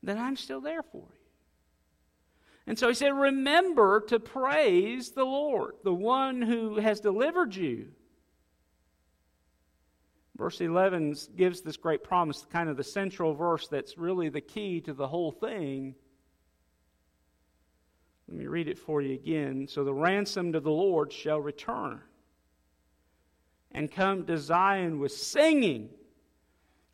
Then 0.02 0.18
I'm 0.18 0.36
still 0.36 0.62
there 0.62 0.84
for 0.84 0.98
you. 0.98 1.26
And 2.68 2.78
so 2.78 2.88
he 2.88 2.94
said, 2.96 3.13
Remember 3.13 4.02
to 4.08 4.20
praise 4.20 5.12
the 5.12 5.24
Lord, 5.24 5.76
the 5.84 5.94
one 5.94 6.41
who 6.41 6.80
has 6.80 7.00
delivered 7.00 7.56
you 7.56 7.89
Verse 10.38 10.60
11 10.60 11.15
gives 11.38 11.62
this 11.62 11.78
great 11.78 12.04
promise, 12.04 12.45
kind 12.52 12.69
of 12.69 12.76
the 12.76 12.84
central 12.84 13.34
verse 13.34 13.67
that's 13.67 13.98
really 13.98 14.28
the 14.30 14.41
key 14.41 14.82
to 14.82 14.93
the 14.93 15.08
whole 15.08 15.32
thing. 15.32 15.95
Let 18.28 18.38
me 18.38 18.48
read 18.48 18.67
it 18.67 18.78
for 18.78 19.02
you 19.02 19.13
again. 19.13 19.67
So 19.69 19.84
the 19.84 19.93
ransomed 19.93 20.56
of 20.56 20.63
the 20.63 20.71
Lord 20.71 21.13
shall 21.13 21.39
return 21.39 22.02
and 23.71 23.91
come 23.91 24.26
to 24.26 24.38
Zion 24.38 25.00
with 25.00 25.12
singing, 25.12 25.89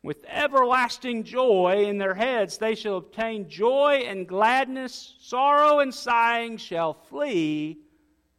with 0.02 0.24
everlasting 0.28 1.24
joy 1.24 1.86
in 1.88 1.98
their 1.98 2.14
heads. 2.14 2.58
They 2.58 2.74
shall 2.74 2.98
obtain 2.98 3.48
joy 3.48 4.04
and 4.06 4.28
gladness, 4.28 5.14
sorrow 5.20 5.80
and 5.80 5.92
sighing 5.92 6.58
shall 6.58 6.94
flee 6.94 7.78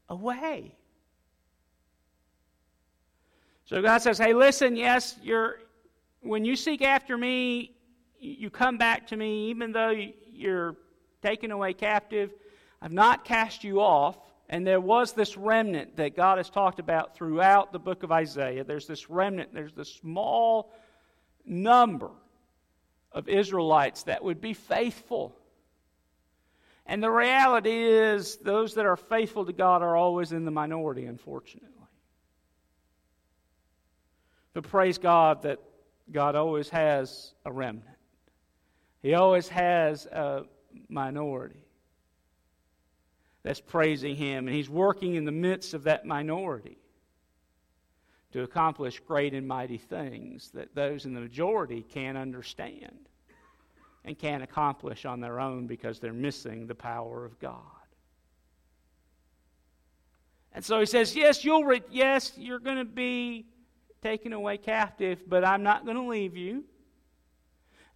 away. 0.08 0.76
So 3.66 3.82
God 3.82 4.02
says, 4.02 4.18
hey, 4.18 4.34
listen, 4.34 4.76
yes, 4.76 5.18
you're, 5.24 5.60
when 6.22 6.44
you 6.44 6.56
seek 6.56 6.82
after 6.82 7.18
me, 7.18 7.76
you 8.20 8.50
come 8.50 8.78
back 8.78 9.08
to 9.08 9.18
me, 9.18 9.50
even 9.50 9.72
though 9.72 9.94
you're 10.32 10.76
taken 11.22 11.52
away 11.52 11.74
captive. 11.74 12.34
I've 12.82 12.92
not 12.92 13.26
cast 13.26 13.64
you 13.64 13.82
off. 13.82 14.18
And 14.50 14.68
there 14.68 14.82
was 14.82 15.14
this 15.14 15.38
remnant 15.38 15.96
that 15.96 16.16
God 16.16 16.38
has 16.38 16.50
talked 16.50 16.80
about 16.80 17.16
throughout 17.16 17.72
the 17.72 17.80
book 17.80 18.04
of 18.04 18.12
Isaiah. 18.12 18.64
There's 18.64 18.88
this 18.88 19.10
remnant, 19.10 19.54
there's 19.54 19.74
this 19.74 19.92
small 19.94 20.74
number 21.46 22.12
of 23.12 23.30
Israelites 23.30 24.04
that 24.04 24.24
would 24.24 24.42
be 24.42 24.54
faithful. 24.54 25.36
And 26.86 27.02
the 27.02 27.10
reality 27.10 27.72
is, 27.72 28.38
those 28.38 28.76
that 28.76 28.86
are 28.86 28.98
faithful 28.98 29.46
to 29.46 29.54
God 29.54 29.82
are 29.82 29.96
always 29.96 30.34
in 30.34 30.44
the 30.44 30.52
minority, 30.52 31.06
unfortunately. 31.06 31.73
But 34.54 34.64
praise 34.64 34.98
God 34.98 35.42
that 35.44 35.60
God 36.12 36.36
always 36.36 36.70
has 36.70 37.34
a 37.46 37.52
remnant. 37.52 37.88
He 39.02 39.16
always 39.16 39.48
has 39.50 40.06
a 40.06 40.44
minority 40.88 41.66
that's 43.44 43.60
praising 43.60 44.16
Him, 44.16 44.48
and 44.48 44.56
He's 44.56 44.70
working 44.70 45.16
in 45.16 45.26
the 45.26 45.32
midst 45.32 45.74
of 45.74 45.84
that 45.84 46.06
minority 46.06 46.78
to 48.32 48.42
accomplish 48.42 49.00
great 49.00 49.34
and 49.34 49.48
mighty 49.48 49.78
things 49.78 50.50
that 50.52 50.74
those 50.74 51.06
in 51.06 51.14
the 51.14 51.20
majority 51.20 51.84
can't 51.84 52.18
understand 52.18 53.10
and 54.06 54.18
can't 54.18 54.44
accomplish 54.44 55.06
on 55.06 55.20
their 55.20 55.40
own 55.40 55.68
because 55.68 56.00
they're 56.00 56.14
missing 56.14 56.68
the 56.68 56.76
power 56.76 57.26
of 57.26 57.40
God. 57.40 57.62
And 60.52 60.64
so 60.64 60.80
he 60.80 60.86
says, 60.86 61.16
"Yes, 61.16 61.44
you'll 61.44 61.66
re- 61.66 61.84
yes, 61.90 62.34
you're 62.38 62.60
going 62.60 62.78
to 62.78 62.86
be 62.86 63.46
taken 64.04 64.34
away 64.34 64.58
captive, 64.58 65.24
but 65.28 65.44
I'm 65.44 65.64
not 65.64 65.86
going 65.86 65.98
to 65.98 66.04
leave 66.04 66.38
you." 66.38 66.64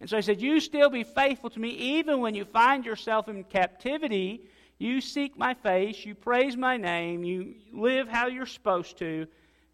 And 0.00 0.08
so 0.08 0.16
he 0.16 0.22
said, 0.22 0.40
"You 0.40 0.58
still 0.60 0.90
be 0.90 1.04
faithful 1.04 1.50
to 1.50 1.60
me 1.60 1.68
even 1.68 2.20
when 2.20 2.34
you 2.34 2.44
find 2.44 2.84
yourself 2.84 3.28
in 3.28 3.44
captivity. 3.44 4.48
You 4.78 5.00
seek 5.00 5.36
my 5.36 5.54
face, 5.54 6.06
you 6.06 6.14
praise 6.14 6.56
my 6.56 6.76
name, 6.76 7.24
you 7.24 7.56
live 7.72 8.08
how 8.08 8.28
you're 8.28 8.46
supposed 8.46 8.98
to, 8.98 9.26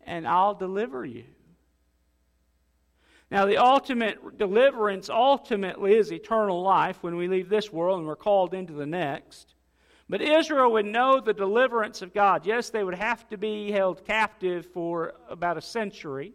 and 0.06 0.26
I'll 0.26 0.54
deliver 0.54 1.04
you." 1.04 1.24
Now, 3.30 3.46
the 3.46 3.58
ultimate 3.58 4.38
deliverance 4.38 5.10
ultimately 5.10 5.94
is 5.94 6.12
eternal 6.12 6.62
life 6.62 7.02
when 7.02 7.16
we 7.16 7.28
leave 7.28 7.48
this 7.48 7.72
world 7.72 7.98
and 7.98 8.06
we're 8.06 8.16
called 8.16 8.54
into 8.54 8.72
the 8.72 8.86
next. 8.86 9.54
But 10.08 10.20
Israel 10.20 10.72
would 10.72 10.86
know 10.86 11.20
the 11.20 11.32
deliverance 11.32 12.02
of 12.02 12.12
God. 12.12 12.44
Yes, 12.44 12.70
they 12.70 12.84
would 12.84 12.94
have 12.94 13.26
to 13.30 13.38
be 13.38 13.70
held 13.70 14.04
captive 14.04 14.66
for 14.66 15.14
about 15.28 15.56
a 15.56 15.62
century. 15.62 16.34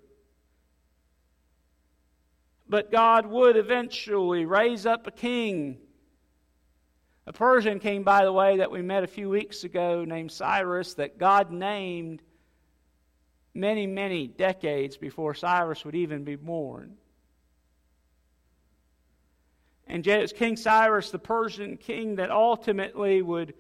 But 2.67 2.91
God 2.91 3.25
would 3.27 3.57
eventually 3.57 4.45
raise 4.45 4.85
up 4.85 5.05
a 5.07 5.11
king. 5.11 5.77
A 7.27 7.33
Persian 7.33 7.79
king, 7.79 8.03
by 8.03 8.25
the 8.25 8.33
way, 8.33 8.57
that 8.57 8.71
we 8.71 8.81
met 8.81 9.03
a 9.03 9.07
few 9.07 9.29
weeks 9.29 9.63
ago 9.63 10.03
named 10.03 10.31
Cyrus, 10.31 10.95
that 10.95 11.19
God 11.19 11.51
named 11.51 12.23
many, 13.53 13.85
many 13.85 14.27
decades 14.27 14.97
before 14.97 15.35
Cyrus 15.35 15.85
would 15.85 15.95
even 15.95 16.23
be 16.23 16.35
born. 16.35 16.97
And 19.89 20.05
yet 20.05 20.21
it's 20.21 20.31
King 20.31 20.55
Cyrus, 20.55 21.09
the 21.09 21.17
Persian 21.17 21.75
king, 21.75 22.17
that 22.17 22.29
ultimately 22.29 23.23
would 23.23 23.55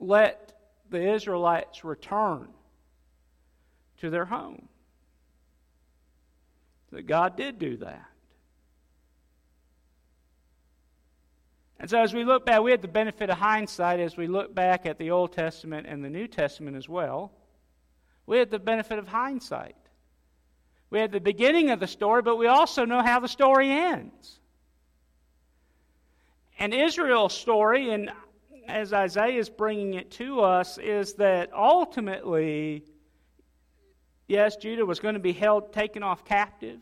let 0.00 0.52
the 0.90 1.14
Israelites 1.14 1.84
return 1.84 2.48
to 3.98 4.10
their 4.10 4.24
home. 4.24 4.68
That 6.90 7.06
God 7.06 7.36
did 7.36 7.60
do 7.60 7.76
that. 7.76 8.04
And 11.78 11.88
so, 11.88 12.00
as 12.00 12.12
we 12.12 12.24
look 12.24 12.44
back, 12.44 12.60
we 12.60 12.72
had 12.72 12.82
the 12.82 12.88
benefit 12.88 13.30
of 13.30 13.38
hindsight 13.38 14.00
as 14.00 14.16
we 14.16 14.26
look 14.26 14.52
back 14.52 14.86
at 14.86 14.98
the 14.98 15.12
Old 15.12 15.32
Testament 15.32 15.86
and 15.88 16.04
the 16.04 16.10
New 16.10 16.26
Testament 16.26 16.76
as 16.76 16.88
well. 16.88 17.32
We 18.26 18.38
had 18.38 18.50
the 18.50 18.58
benefit 18.58 18.98
of 18.98 19.06
hindsight. 19.06 19.76
We 20.90 20.98
had 20.98 21.12
the 21.12 21.20
beginning 21.20 21.70
of 21.70 21.78
the 21.78 21.86
story, 21.86 22.22
but 22.22 22.36
we 22.36 22.48
also 22.48 22.84
know 22.84 23.02
how 23.02 23.20
the 23.20 23.28
story 23.28 23.70
ends. 23.70 24.39
And 26.60 26.74
Israel's 26.74 27.32
story, 27.32 27.90
and 27.90 28.10
as 28.68 28.92
Isaiah 28.92 29.40
is 29.40 29.48
bringing 29.48 29.94
it 29.94 30.10
to 30.12 30.42
us, 30.42 30.76
is 30.76 31.14
that 31.14 31.54
ultimately, 31.54 32.84
yes, 34.28 34.56
Judah 34.56 34.84
was 34.84 35.00
going 35.00 35.14
to 35.14 35.20
be 35.20 35.32
held, 35.32 35.72
taken 35.72 36.02
off 36.02 36.26
captive, 36.26 36.78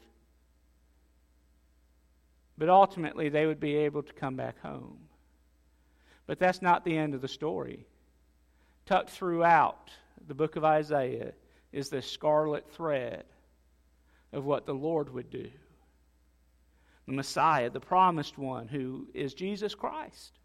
but 2.58 2.68
ultimately 2.68 3.28
they 3.28 3.46
would 3.46 3.60
be 3.60 3.76
able 3.76 4.02
to 4.02 4.12
come 4.12 4.34
back 4.34 4.60
home. 4.60 4.98
But 6.26 6.40
that's 6.40 6.60
not 6.60 6.84
the 6.84 6.98
end 6.98 7.14
of 7.14 7.20
the 7.20 7.28
story. 7.28 7.86
Tucked 8.84 9.10
throughout 9.10 9.92
the 10.26 10.34
book 10.34 10.56
of 10.56 10.64
Isaiah 10.64 11.34
is 11.70 11.88
the 11.88 12.02
scarlet 12.02 12.68
thread 12.72 13.22
of 14.32 14.44
what 14.44 14.66
the 14.66 14.74
Lord 14.74 15.14
would 15.14 15.30
do. 15.30 15.48
The 17.08 17.14
Messiah, 17.14 17.70
the 17.70 17.80
promised 17.80 18.36
one, 18.36 18.68
who 18.68 19.08
is 19.14 19.32
Jesus 19.32 19.74
Christ. 19.74 20.38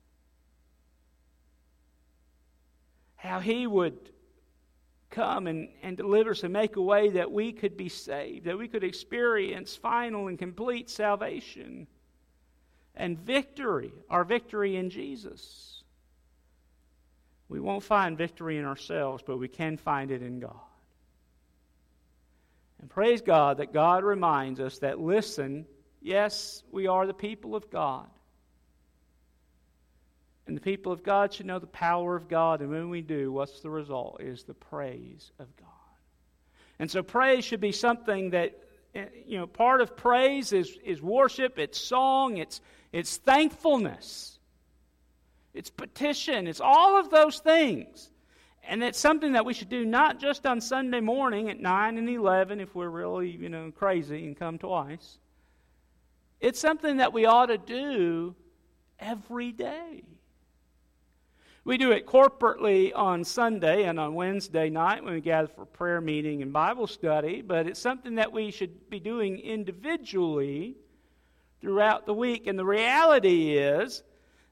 How 3.17 3.41
he 3.41 3.67
would 3.67 3.97
come 5.09 5.47
and, 5.47 5.67
and 5.81 5.97
deliver 5.97 6.31
us 6.31 6.43
and 6.43 6.53
make 6.53 6.77
a 6.77 6.81
way 6.81 7.09
that 7.09 7.29
we 7.29 7.51
could 7.51 7.75
be 7.75 7.89
saved, 7.89 8.45
that 8.45 8.57
we 8.57 8.69
could 8.69 8.85
experience 8.85 9.75
final 9.75 10.29
and 10.29 10.39
complete 10.39 10.89
salvation 10.89 11.85
and 12.95 13.19
victory, 13.19 13.91
our 14.09 14.23
victory 14.23 14.77
in 14.77 14.89
Jesus. 14.89 15.83
We 17.49 17.59
won't 17.59 17.83
find 17.83 18.17
victory 18.17 18.57
in 18.57 18.63
ourselves, 18.63 19.21
but 19.27 19.35
we 19.35 19.49
can 19.49 19.75
find 19.75 20.11
it 20.11 20.21
in 20.21 20.39
God. 20.39 20.55
And 22.79 22.89
praise 22.89 23.21
God 23.21 23.57
that 23.57 23.73
God 23.73 24.05
reminds 24.05 24.61
us 24.61 24.79
that, 24.79 24.97
listen, 24.97 25.65
yes, 26.03 26.63
we 26.71 26.87
are 26.87 27.07
the 27.07 27.13
people 27.13 27.55
of 27.55 27.69
God. 27.71 28.07
And 30.45 30.57
the 30.57 30.61
people 30.61 30.91
of 30.91 31.03
God 31.03 31.33
should 31.33 31.45
know 31.45 31.59
the 31.59 31.67
power 31.67 32.15
of 32.15 32.27
God. 32.27 32.61
And 32.61 32.69
when 32.69 32.89
we 32.89 33.01
do, 33.01 33.31
what's 33.31 33.61
the 33.61 33.69
result? 33.69 34.21
Is 34.21 34.43
the 34.43 34.53
praise 34.53 35.31
of 35.39 35.47
God. 35.55 35.69
And 36.79 36.91
so 36.91 37.01
praise 37.01 37.45
should 37.45 37.61
be 37.61 37.71
something 37.71 38.31
that, 38.31 38.59
eh, 38.93 39.05
you 39.25 39.37
know, 39.37 39.47
part 39.47 39.79
of 39.79 39.95
praise 39.95 40.51
is, 40.51 40.77
is 40.83 41.01
worship, 41.01 41.57
it's 41.57 41.79
song, 41.79 42.37
it's, 42.37 42.59
it's 42.91 43.17
thankfulness. 43.17 44.37
It's 45.53 45.69
petition. 45.69 46.47
It's 46.47 46.59
all 46.59 46.99
of 46.99 47.09
those 47.09 47.39
things. 47.39 48.09
And 48.67 48.83
it's 48.83 48.99
something 48.99 49.33
that 49.33 49.45
we 49.45 49.53
should 49.53 49.69
do 49.69 49.85
not 49.85 50.19
just 50.19 50.45
on 50.45 50.61
Sunday 50.61 50.99
morning 50.99 51.49
at 51.49 51.59
9 51.59 51.97
and 51.97 52.09
11 52.09 52.59
if 52.59 52.73
we're 52.73 52.89
really, 52.89 53.29
you 53.29 53.49
know, 53.49 53.71
crazy 53.71 54.25
and 54.25 54.37
come 54.37 54.57
twice. 54.57 55.19
It's 56.43 56.59
something 56.59 56.97
that 56.97 57.13
we 57.13 57.25
ought 57.25 57.45
to 57.45 57.57
do 57.57 58.35
every 58.99 59.53
day. 59.53 60.03
We 61.63 61.77
do 61.77 61.91
it 61.91 62.05
corporately 62.05 62.91
on 62.93 63.23
Sunday 63.23 63.85
and 63.85 63.97
on 63.97 64.13
Wednesday 64.13 64.69
night 64.69 65.05
when 65.05 65.13
we 65.13 65.21
gather 65.21 65.47
for 65.47 65.65
prayer 65.65 66.01
meeting 66.01 66.41
and 66.41 66.51
Bible 66.51 66.85
study, 66.85 67.41
but 67.41 67.65
it's 67.65 67.79
something 67.79 68.15
that 68.15 68.33
we 68.33 68.51
should 68.51 68.89
be 68.89 68.99
doing 68.99 69.39
individually 69.39 70.75
throughout 71.61 72.05
the 72.05 72.13
week. 72.13 72.45
And 72.47 72.59
the 72.59 72.65
reality 72.65 73.55
is 73.55 74.03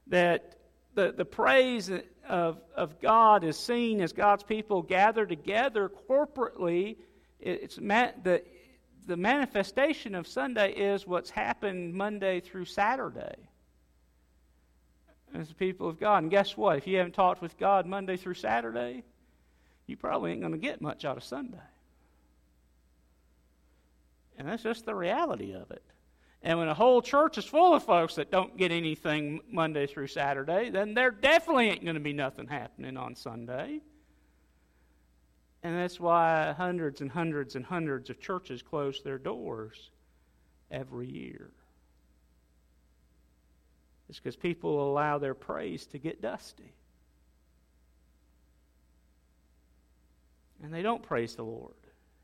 that 0.06 0.56
the, 0.94 1.12
the 1.14 1.26
praise 1.26 1.90
of, 2.26 2.58
of 2.74 3.00
God 3.02 3.44
is 3.44 3.58
seen 3.58 4.00
as 4.00 4.14
God's 4.14 4.44
people 4.44 4.80
gather 4.80 5.26
together 5.26 5.90
corporately. 6.08 6.96
It's 7.38 7.76
the, 7.76 8.42
the 9.06 9.16
manifestation 9.16 10.14
of 10.14 10.26
Sunday 10.26 10.72
is 10.72 11.06
what's 11.06 11.30
happened 11.30 11.94
Monday 11.94 12.40
through 12.40 12.66
Saturday 12.66 13.36
as 15.34 15.48
the 15.48 15.54
people 15.54 15.88
of 15.88 15.98
God. 15.98 16.22
And 16.22 16.30
guess 16.30 16.56
what? 16.56 16.78
If 16.78 16.86
you 16.86 16.98
haven't 16.98 17.14
talked 17.14 17.42
with 17.42 17.58
God 17.58 17.86
Monday 17.86 18.16
through 18.16 18.34
Saturday, 18.34 19.02
you 19.86 19.96
probably 19.96 20.32
ain't 20.32 20.40
going 20.40 20.52
to 20.52 20.58
get 20.58 20.80
much 20.80 21.04
out 21.04 21.16
of 21.16 21.24
Sunday. 21.24 21.58
And 24.38 24.48
that's 24.48 24.62
just 24.62 24.84
the 24.84 24.94
reality 24.94 25.52
of 25.52 25.70
it. 25.70 25.82
And 26.42 26.58
when 26.58 26.68
a 26.68 26.74
whole 26.74 27.02
church 27.02 27.38
is 27.38 27.44
full 27.44 27.74
of 27.74 27.84
folks 27.84 28.16
that 28.16 28.30
don't 28.30 28.56
get 28.56 28.72
anything 28.72 29.40
Monday 29.48 29.86
through 29.86 30.08
Saturday, 30.08 30.70
then 30.70 30.94
there 30.94 31.10
definitely 31.10 31.68
ain't 31.68 31.84
going 31.84 31.94
to 31.94 32.00
be 32.00 32.12
nothing 32.12 32.48
happening 32.48 32.96
on 32.96 33.14
Sunday. 33.14 33.80
And 35.62 35.78
that's 35.78 36.00
why 36.00 36.52
hundreds 36.56 37.00
and 37.00 37.10
hundreds 37.10 37.54
and 37.54 37.64
hundreds 37.64 38.10
of 38.10 38.20
churches 38.20 38.62
close 38.62 39.02
their 39.02 39.18
doors 39.18 39.90
every 40.70 41.08
year. 41.08 41.50
It's 44.08 44.18
because 44.18 44.36
people 44.36 44.90
allow 44.90 45.18
their 45.18 45.34
praise 45.34 45.86
to 45.86 45.98
get 45.98 46.20
dusty. 46.20 46.72
And 50.62 50.72
they 50.72 50.82
don't 50.82 51.02
praise 51.02 51.34
the 51.34 51.44
Lord. 51.44 51.74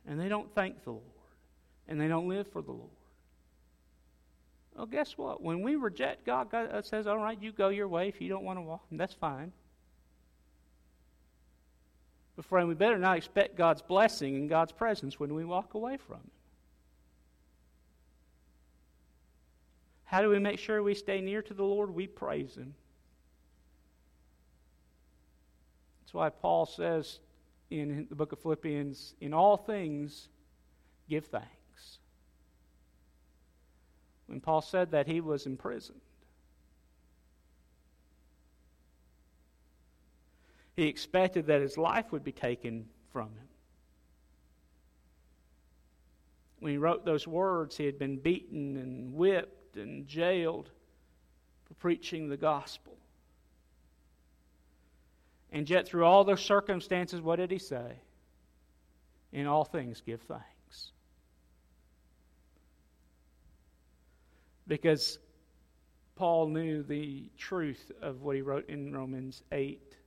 And 0.06 0.20
they 0.20 0.28
don't 0.28 0.52
thank 0.54 0.82
the 0.84 0.90
Lord. 0.90 1.02
And 1.88 2.00
they 2.00 2.08
don't 2.08 2.28
live 2.28 2.46
for 2.48 2.62
the 2.62 2.72
Lord. 2.72 2.90
Well, 4.76 4.86
guess 4.86 5.16
what? 5.16 5.42
When 5.42 5.62
we 5.62 5.76
reject 5.76 6.24
God, 6.26 6.50
God 6.50 6.84
says, 6.84 7.06
all 7.06 7.18
right, 7.18 7.40
you 7.40 7.52
go 7.52 7.68
your 7.68 7.88
way 7.88 8.08
if 8.08 8.20
you 8.20 8.28
don't 8.28 8.44
want 8.44 8.58
to 8.58 8.62
walk, 8.62 8.82
that's 8.92 9.14
fine. 9.14 9.52
But, 12.38 12.44
friend, 12.44 12.68
we 12.68 12.74
better 12.74 12.98
not 12.98 13.16
expect 13.16 13.56
God's 13.56 13.82
blessing 13.82 14.36
and 14.36 14.48
God's 14.48 14.70
presence 14.70 15.18
when 15.18 15.34
we 15.34 15.44
walk 15.44 15.74
away 15.74 15.96
from 15.96 16.18
Him. 16.18 16.30
How 20.04 20.22
do 20.22 20.28
we 20.28 20.38
make 20.38 20.60
sure 20.60 20.80
we 20.80 20.94
stay 20.94 21.20
near 21.20 21.42
to 21.42 21.52
the 21.52 21.64
Lord? 21.64 21.92
We 21.92 22.06
praise 22.06 22.54
Him. 22.54 22.76
That's 26.00 26.14
why 26.14 26.28
Paul 26.28 26.64
says 26.64 27.18
in 27.70 28.06
the 28.08 28.14
book 28.14 28.30
of 28.30 28.38
Philippians, 28.38 29.14
in 29.20 29.34
all 29.34 29.56
things, 29.56 30.28
give 31.08 31.26
thanks. 31.26 31.98
When 34.28 34.40
Paul 34.40 34.60
said 34.60 34.92
that, 34.92 35.08
he 35.08 35.20
was 35.20 35.44
imprisoned. 35.44 36.00
He 40.78 40.86
expected 40.86 41.46
that 41.46 41.60
his 41.60 41.76
life 41.76 42.12
would 42.12 42.22
be 42.22 42.30
taken 42.30 42.88
from 43.12 43.30
him. 43.30 43.48
When 46.60 46.70
he 46.70 46.78
wrote 46.78 47.04
those 47.04 47.26
words, 47.26 47.76
he 47.76 47.84
had 47.84 47.98
been 47.98 48.16
beaten 48.16 48.76
and 48.76 49.12
whipped 49.12 49.76
and 49.76 50.06
jailed 50.06 50.70
for 51.64 51.74
preaching 51.74 52.28
the 52.28 52.36
gospel. 52.36 52.96
And 55.50 55.68
yet, 55.68 55.88
through 55.88 56.04
all 56.04 56.22
those 56.22 56.42
circumstances, 56.42 57.20
what 57.20 57.40
did 57.40 57.50
he 57.50 57.58
say? 57.58 57.98
In 59.32 59.48
all 59.48 59.64
things, 59.64 60.00
give 60.00 60.20
thanks. 60.22 60.92
Because 64.68 65.18
Paul 66.14 66.46
knew 66.46 66.84
the 66.84 67.28
truth 67.36 67.90
of 68.00 68.22
what 68.22 68.36
he 68.36 68.42
wrote 68.42 68.68
in 68.68 68.92
Romans 68.92 69.42
8 69.50 69.97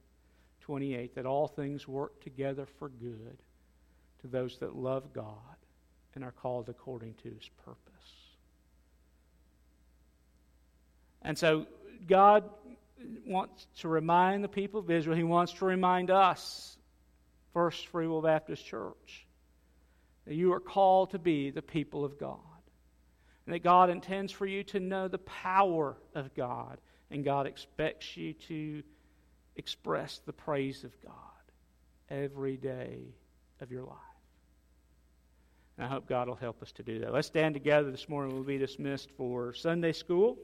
28 0.72 1.16
that 1.16 1.26
all 1.26 1.50
things 1.50 1.86
work 1.86 2.24
together 2.24 2.66
for 2.80 2.88
good 2.88 3.38
to 4.22 4.28
those 4.28 4.58
that 4.60 4.74
love 4.74 5.12
God 5.12 5.36
and 6.16 6.24
are 6.24 6.32
called 6.32 6.70
according 6.70 7.14
to 7.16 7.30
his 7.30 7.50
purpose. 7.66 7.82
And 11.24 11.38
so, 11.38 11.66
God 12.08 12.50
wants 13.28 13.68
to 13.80 13.90
remind 13.90 14.46
the 14.46 14.48
people 14.48 14.80
of 14.80 14.90
Israel, 14.90 15.18
He 15.18 15.24
wants 15.24 15.52
to 15.56 15.66
remind 15.66 16.10
us, 16.10 16.78
First 17.52 17.88
Free 17.88 18.08
Will 18.08 18.22
Baptist 18.22 18.66
Church, 18.66 19.28
that 20.26 20.36
you 20.36 20.54
are 20.54 20.62
called 20.62 21.12
to 21.12 21.20
be 21.20 21.50
the 21.50 21.62
people 21.62 22.06
of 22.06 22.18
God. 22.18 22.40
And 23.46 23.54
that 23.54 23.62
God 23.62 23.90
intends 23.90 24.32
for 24.32 24.46
you 24.46 24.64
to 24.66 24.80
know 24.80 25.10
the 25.10 25.18
power 25.18 25.98
of 26.16 26.34
God. 26.34 26.80
And 27.10 27.26
God 27.26 27.46
expects 27.46 28.16
you 28.16 28.32
to 28.48 28.84
express 29.56 30.22
the 30.26 30.34
praise 30.34 30.84
of 30.84 30.92
God 31.02 31.14
every 32.10 32.58
day 32.58 33.16
of 33.60 33.72
your 33.72 33.84
life. 33.84 33.98
And 35.78 35.86
I 35.86 35.90
hope 35.90 36.08
God 36.08 36.28
will 36.28 36.36
help 36.36 36.62
us 36.62 36.72
to 36.74 36.84
do 36.84 37.00
that. 37.00 37.14
Let's 37.14 37.28
stand 37.28 37.56
together 37.56 37.92
this 37.92 38.08
morning. 38.10 38.36
We'll 38.36 38.44
be 38.44 38.58
dismissed 38.58 39.10
for 39.18 39.54
Sunday 39.54 39.94
school. 39.94 40.38